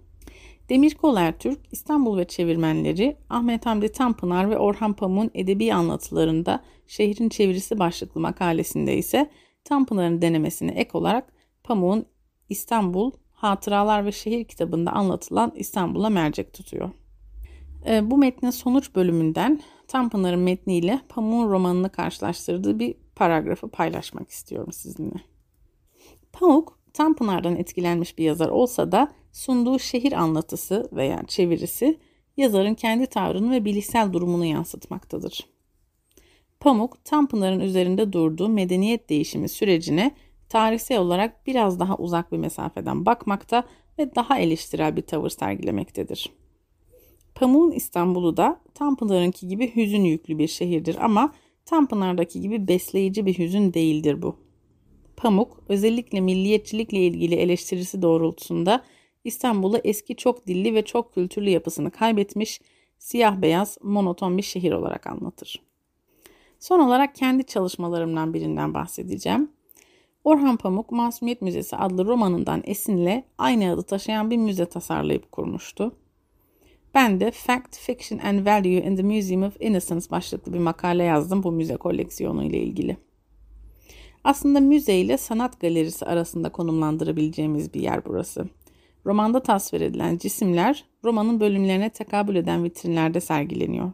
Demirkol 0.69 1.17
Ertürk, 1.17 1.59
İstanbul 1.71 2.17
ve 2.17 2.27
çevirmenleri 2.27 3.17
Ahmet 3.29 3.65
Hamdi 3.65 3.91
Tanpınar 3.91 4.49
ve 4.49 4.57
Orhan 4.57 4.93
Pamuk'un 4.93 5.31
edebi 5.33 5.73
anlatılarında 5.73 6.63
şehrin 6.87 7.29
çevirisi 7.29 7.79
başlıklı 7.79 8.21
makalesinde 8.21 8.97
ise 8.97 9.29
Tanpınar'ın 9.63 10.21
denemesine 10.21 10.71
ek 10.71 10.89
olarak 10.93 11.33
Pamuk'un 11.63 12.05
İstanbul, 12.49 13.11
Hatıralar 13.31 14.05
ve 14.05 14.11
Şehir 14.11 14.43
kitabında 14.43 14.91
anlatılan 14.91 15.51
İstanbul'a 15.55 16.09
mercek 16.09 16.53
tutuyor. 16.53 16.89
E, 17.87 18.11
bu 18.11 18.17
metnin 18.17 18.49
sonuç 18.49 18.95
bölümünden 18.95 19.61
Tanpınar'ın 19.87 20.39
metniyle 20.39 20.99
Pamuk'un 21.09 21.51
romanını 21.51 21.89
karşılaştırdığı 21.89 22.79
bir 22.79 22.95
paragrafı 23.15 23.67
paylaşmak 23.67 24.29
istiyorum 24.29 24.71
sizinle. 24.71 25.21
Pamuk, 26.33 26.79
Tanpınar'dan 26.93 27.55
etkilenmiş 27.55 28.17
bir 28.17 28.23
yazar 28.23 28.49
olsa 28.49 28.91
da 28.91 29.11
sunduğu 29.31 29.79
şehir 29.79 30.11
anlatısı 30.11 30.89
veya 30.91 31.23
çevirisi 31.27 31.99
yazarın 32.37 32.73
kendi 32.73 33.07
tavrını 33.07 33.51
ve 33.51 33.65
bilişsel 33.65 34.13
durumunu 34.13 34.45
yansıtmaktadır. 34.45 35.47
Pamuk, 36.59 37.05
Tanpınar'ın 37.05 37.59
üzerinde 37.59 38.13
durduğu 38.13 38.49
medeniyet 38.49 39.09
değişimi 39.09 39.49
sürecine 39.49 40.11
tarihsel 40.49 40.99
olarak 40.99 41.47
biraz 41.47 41.79
daha 41.79 41.97
uzak 41.97 42.31
bir 42.31 42.37
mesafeden 42.37 43.05
bakmakta 43.05 43.63
ve 43.99 44.15
daha 44.15 44.39
eleştirel 44.39 44.95
bir 44.95 45.01
tavır 45.01 45.29
sergilemektedir. 45.29 46.31
Pamuk'un 47.35 47.71
İstanbul'u 47.71 48.37
da 48.37 48.61
Tanpınar'ınki 48.73 49.47
gibi 49.47 49.75
hüzün 49.75 50.03
yüklü 50.03 50.37
bir 50.37 50.47
şehirdir 50.47 50.97
ama 51.05 51.33
Tanpınar'daki 51.65 52.41
gibi 52.41 52.67
besleyici 52.67 53.25
bir 53.25 53.37
hüzün 53.37 53.73
değildir 53.73 54.21
bu. 54.21 54.42
Pamuk 55.17 55.63
özellikle 55.69 56.21
milliyetçilikle 56.21 56.97
ilgili 56.97 57.35
eleştirisi 57.35 58.01
doğrultusunda 58.01 58.83
İstanbul'u 59.23 59.77
eski 59.83 60.15
çok 60.15 60.47
dilli 60.47 60.75
ve 60.75 60.85
çok 60.85 61.13
kültürlü 61.13 61.49
yapısını 61.49 61.91
kaybetmiş, 61.91 62.61
siyah 62.97 63.41
beyaz, 63.41 63.77
monoton 63.83 64.37
bir 64.37 64.43
şehir 64.43 64.71
olarak 64.71 65.07
anlatır. 65.07 65.61
Son 66.59 66.79
olarak 66.79 67.15
kendi 67.15 67.43
çalışmalarımdan 67.43 68.33
birinden 68.33 68.73
bahsedeceğim. 68.73 69.51
Orhan 70.23 70.57
Pamuk 70.57 70.91
Masumiyet 70.91 71.41
Müzesi 71.41 71.75
adlı 71.75 72.05
romanından 72.05 72.61
esinle 72.65 73.23
aynı 73.37 73.71
adı 73.71 73.83
taşıyan 73.83 74.31
bir 74.31 74.37
müze 74.37 74.65
tasarlayıp 74.65 75.31
kurmuştu. 75.31 75.95
Ben 76.93 77.19
de 77.19 77.31
Fact, 77.31 77.77
Fiction 77.77 78.19
and 78.19 78.45
Value 78.45 78.83
in 78.83 78.95
the 78.95 79.03
Museum 79.03 79.43
of 79.43 79.61
Innocence 79.61 80.09
başlıklı 80.11 80.53
bir 80.53 80.59
makale 80.59 81.03
yazdım 81.03 81.43
bu 81.43 81.51
müze 81.51 81.75
koleksiyonu 81.75 82.43
ile 82.43 82.57
ilgili. 82.57 82.97
Aslında 84.23 84.59
müze 84.59 84.95
ile 84.95 85.17
sanat 85.17 85.59
galerisi 85.59 86.05
arasında 86.05 86.49
konumlandırabileceğimiz 86.49 87.73
bir 87.73 87.81
yer 87.81 88.05
burası. 88.05 88.45
Romanda 89.05 89.39
tasvir 89.39 89.81
edilen 89.81 90.17
cisimler 90.17 90.85
romanın 91.03 91.39
bölümlerine 91.39 91.89
tekabül 91.89 92.35
eden 92.35 92.63
vitrinlerde 92.63 93.19
sergileniyor. 93.19 93.91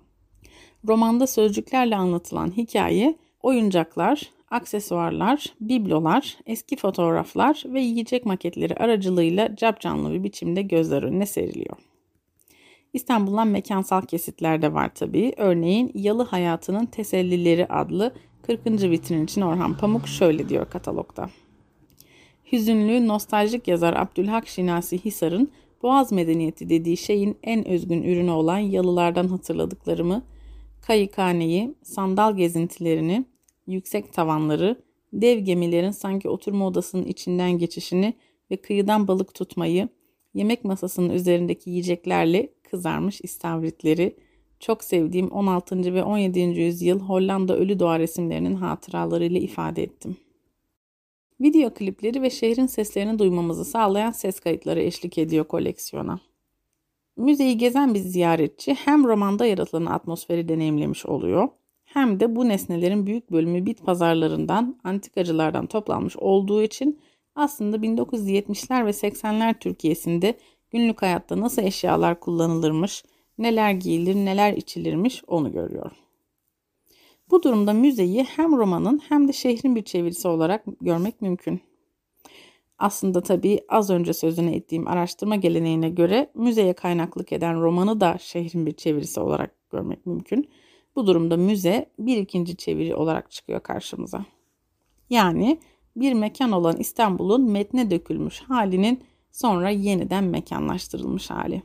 Romanda 0.87 1.27
sözcüklerle 1.27 1.95
anlatılan 1.95 2.57
hikaye 2.57 3.17
oyuncaklar, 3.41 4.29
aksesuarlar, 4.51 5.45
biblolar, 5.61 6.37
eski 6.45 6.75
fotoğraflar 6.75 7.63
ve 7.65 7.81
yiyecek 7.81 8.25
maketleri 8.25 8.75
aracılığıyla 8.75 9.55
capcanlı 9.55 10.13
bir 10.13 10.23
biçimde 10.23 10.61
gözler 10.61 11.03
önüne 11.03 11.25
seriliyor. 11.25 11.77
İstanbul'dan 12.93 13.47
mekansal 13.47 14.01
kesitler 14.01 14.61
de 14.61 14.73
var 14.73 14.95
tabii. 14.95 15.33
Örneğin 15.37 15.91
Yalı 15.93 16.23
Hayatının 16.23 16.85
Tesellileri 16.85 17.67
adlı 17.67 18.13
40. 18.49 18.65
vitrin 18.65 19.25
için 19.25 19.41
Orhan 19.41 19.77
Pamuk 19.77 20.07
şöyle 20.07 20.49
diyor 20.49 20.69
katalogda. 20.69 21.29
Hüzünlü, 22.51 23.07
nostaljik 23.07 23.67
yazar 23.67 23.93
Abdülhak 23.93 24.47
Şinasi 24.47 25.05
Hisar'ın 25.05 25.51
Boğaz 25.83 26.11
medeniyeti 26.11 26.69
dediği 26.69 26.97
şeyin 26.97 27.37
en 27.43 27.67
özgün 27.67 28.03
ürünü 28.03 28.31
olan 28.31 28.57
yalılardan 28.57 29.27
hatırladıklarımı, 29.27 30.23
kayıkhaneyi, 30.81 31.75
sandal 31.83 32.37
gezintilerini, 32.37 33.25
yüksek 33.67 34.13
tavanları, 34.13 34.81
dev 35.13 35.39
gemilerin 35.39 35.91
sanki 35.91 36.29
oturma 36.29 36.67
odasının 36.67 37.05
içinden 37.05 37.51
geçişini 37.51 38.13
ve 38.51 38.57
kıyıdan 38.57 39.07
balık 39.07 39.33
tutmayı, 39.33 39.89
yemek 40.33 40.65
masasının 40.65 41.09
üzerindeki 41.09 41.69
yiyeceklerle 41.69 42.49
kızarmış 42.71 43.21
istavritleri, 43.21 44.15
çok 44.59 44.83
sevdiğim 44.83 45.27
16. 45.27 45.93
ve 45.93 46.03
17. 46.03 46.39
yüzyıl 46.39 46.99
Hollanda 46.99 47.57
ölü 47.57 47.79
doğa 47.79 47.99
resimlerinin 47.99 48.55
hatıralarıyla 48.55 49.39
ifade 49.39 49.83
ettim. 49.83 50.17
Video 51.41 51.73
klipleri 51.73 52.21
ve 52.21 52.29
şehrin 52.29 52.65
seslerini 52.65 53.19
duymamızı 53.19 53.65
sağlayan 53.65 54.11
ses 54.11 54.39
kayıtları 54.39 54.81
eşlik 54.81 55.17
ediyor 55.17 55.45
koleksiyona. 55.45 56.19
Müzeyi 57.17 57.57
gezen 57.57 57.93
bir 57.93 57.99
ziyaretçi 57.99 58.73
hem 58.73 59.03
romanda 59.03 59.45
yaratılan 59.45 59.85
atmosferi 59.85 60.49
deneyimlemiş 60.49 61.05
oluyor 61.05 61.49
hem 61.93 62.19
de 62.19 62.35
bu 62.35 62.47
nesnelerin 62.47 63.05
büyük 63.05 63.31
bölümü 63.31 63.65
bit 63.65 63.85
pazarlarından, 63.85 64.79
antikacılardan 64.83 65.65
toplanmış 65.65 66.17
olduğu 66.17 66.63
için 66.63 66.99
aslında 67.35 67.77
1970'ler 67.77 68.85
ve 68.85 68.89
80'ler 68.89 69.59
Türkiye'sinde 69.59 70.37
günlük 70.71 71.01
hayatta 71.01 71.41
nasıl 71.41 71.61
eşyalar 71.61 72.19
kullanılırmış, 72.19 73.03
neler 73.39 73.71
giyilir, 73.71 74.15
neler 74.15 74.53
içilirmiş 74.53 75.23
onu 75.27 75.51
görüyor. 75.51 75.91
Bu 77.31 77.43
durumda 77.43 77.73
müzeyi 77.73 78.23
hem 78.23 78.57
romanın 78.57 79.01
hem 79.09 79.27
de 79.27 79.33
şehrin 79.33 79.75
bir 79.75 79.83
çevirisi 79.83 80.27
olarak 80.27 80.63
görmek 80.81 81.21
mümkün. 81.21 81.61
Aslında 82.79 83.23
tabii 83.23 83.59
az 83.69 83.89
önce 83.89 84.13
sözünü 84.13 84.51
ettiğim 84.51 84.87
araştırma 84.87 85.35
geleneğine 85.35 85.89
göre 85.89 86.31
müzeye 86.35 86.73
kaynaklık 86.73 87.33
eden 87.33 87.61
romanı 87.61 88.01
da 88.01 88.17
şehrin 88.17 88.65
bir 88.65 88.71
çevirisi 88.71 89.19
olarak 89.19 89.69
görmek 89.71 90.05
mümkün. 90.05 90.49
Bu 90.95 91.07
durumda 91.07 91.37
müze 91.37 91.89
bir 91.99 92.17
ikinci 92.17 92.55
çeviri 92.55 92.95
olarak 92.95 93.31
çıkıyor 93.31 93.59
karşımıza. 93.59 94.25
Yani 95.09 95.59
bir 95.95 96.13
mekan 96.13 96.51
olan 96.51 96.77
İstanbul'un 96.77 97.51
metne 97.51 97.91
dökülmüş 97.91 98.39
halinin 98.39 99.03
sonra 99.31 99.69
yeniden 99.69 100.23
mekanlaştırılmış 100.23 101.29
hali. 101.29 101.63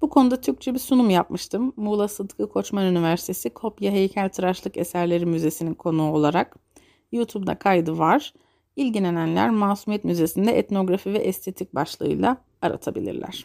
Bu 0.00 0.10
konuda 0.10 0.40
Türkçe 0.40 0.74
bir 0.74 0.78
sunum 0.78 1.10
yapmıştım. 1.10 1.72
Muğla 1.76 2.08
Sıtkı 2.08 2.48
Koçman 2.48 2.84
Üniversitesi 2.84 3.50
Kopya 3.50 3.92
Heykeltıraşlık 3.92 4.76
Eserleri 4.76 5.26
Müzesi'nin 5.26 5.74
konuğu 5.74 6.12
olarak. 6.12 6.56
YouTube'da 7.12 7.58
kaydı 7.58 7.98
var. 7.98 8.34
İlgilenenler 8.76 9.50
Masumiyet 9.50 10.04
Müzesi'nde 10.04 10.58
etnografi 10.58 11.12
ve 11.12 11.18
estetik 11.18 11.74
başlığıyla 11.74 12.36
aratabilirler. 12.62 13.44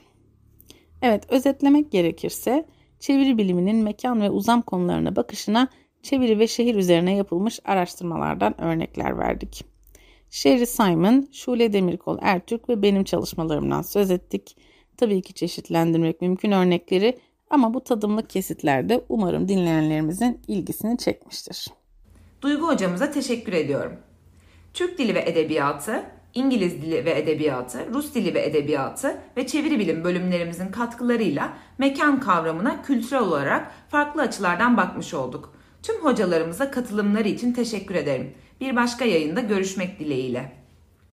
Evet, 1.02 1.24
özetlemek 1.30 1.92
gerekirse 1.92 2.66
çeviri 3.00 3.38
biliminin 3.38 3.76
mekan 3.76 4.22
ve 4.22 4.30
uzam 4.30 4.62
konularına 4.62 5.16
bakışına 5.16 5.68
çeviri 6.04 6.40
ve 6.40 6.48
şehir 6.48 6.76
üzerine 6.76 7.16
yapılmış 7.16 7.60
araştırmalardan 7.66 8.62
örnekler 8.62 9.18
verdik. 9.18 9.66
Sherry 10.30 10.66
Simon, 10.66 11.28
Şule 11.32 11.74
Demirkol 11.74 12.18
Ertürk 12.22 12.70
ve 12.70 12.82
benim 12.82 13.04
çalışmalarımdan 13.04 13.82
söz 13.82 14.12
ettik. 14.12 14.58
Tabii 14.98 15.22
ki 15.22 15.34
çeşitlendirmek 15.34 16.22
mümkün 16.22 16.52
örnekleri 16.52 17.20
ama 17.50 17.74
bu 17.74 17.84
tadımlık 17.84 18.30
kesitlerde 18.30 19.04
umarım 19.10 19.48
dinleyenlerimizin 19.48 20.42
ilgisini 20.48 20.98
çekmiştir. 20.98 21.68
Duygu 22.42 22.68
hocamıza 22.68 23.12
teşekkür 23.12 23.54
ediyorum. 23.54 23.94
Türk 24.74 24.98
Dili 24.98 25.16
ve 25.16 25.24
Edebiyatı, 25.30 26.04
İngiliz 26.34 26.82
Dili 26.82 27.06
ve 27.06 27.20
Edebiyatı, 27.20 27.94
Rus 27.94 28.14
Dili 28.16 28.34
ve 28.34 28.46
Edebiyatı 28.46 29.18
ve 29.38 29.48
Çeviri 29.48 29.80
Bilim 29.80 30.04
bölümlerimizin 30.04 30.68
katkılarıyla 30.68 31.54
mekan 31.78 32.20
kavramına 32.20 32.82
kültürel 32.82 33.22
olarak 33.22 33.72
farklı 33.90 34.22
açılardan 34.22 34.78
bakmış 34.78 35.14
olduk. 35.14 35.54
Tüm 35.84 35.96
hocalarımıza 35.96 36.72
katılımları 36.72 37.28
için 37.28 37.54
teşekkür 37.54 37.96
ederim. 37.96 38.34
Bir 38.62 38.76
başka 38.76 39.06
yayında 39.06 39.40
görüşmek 39.40 40.00
dileğiyle. 40.00 40.63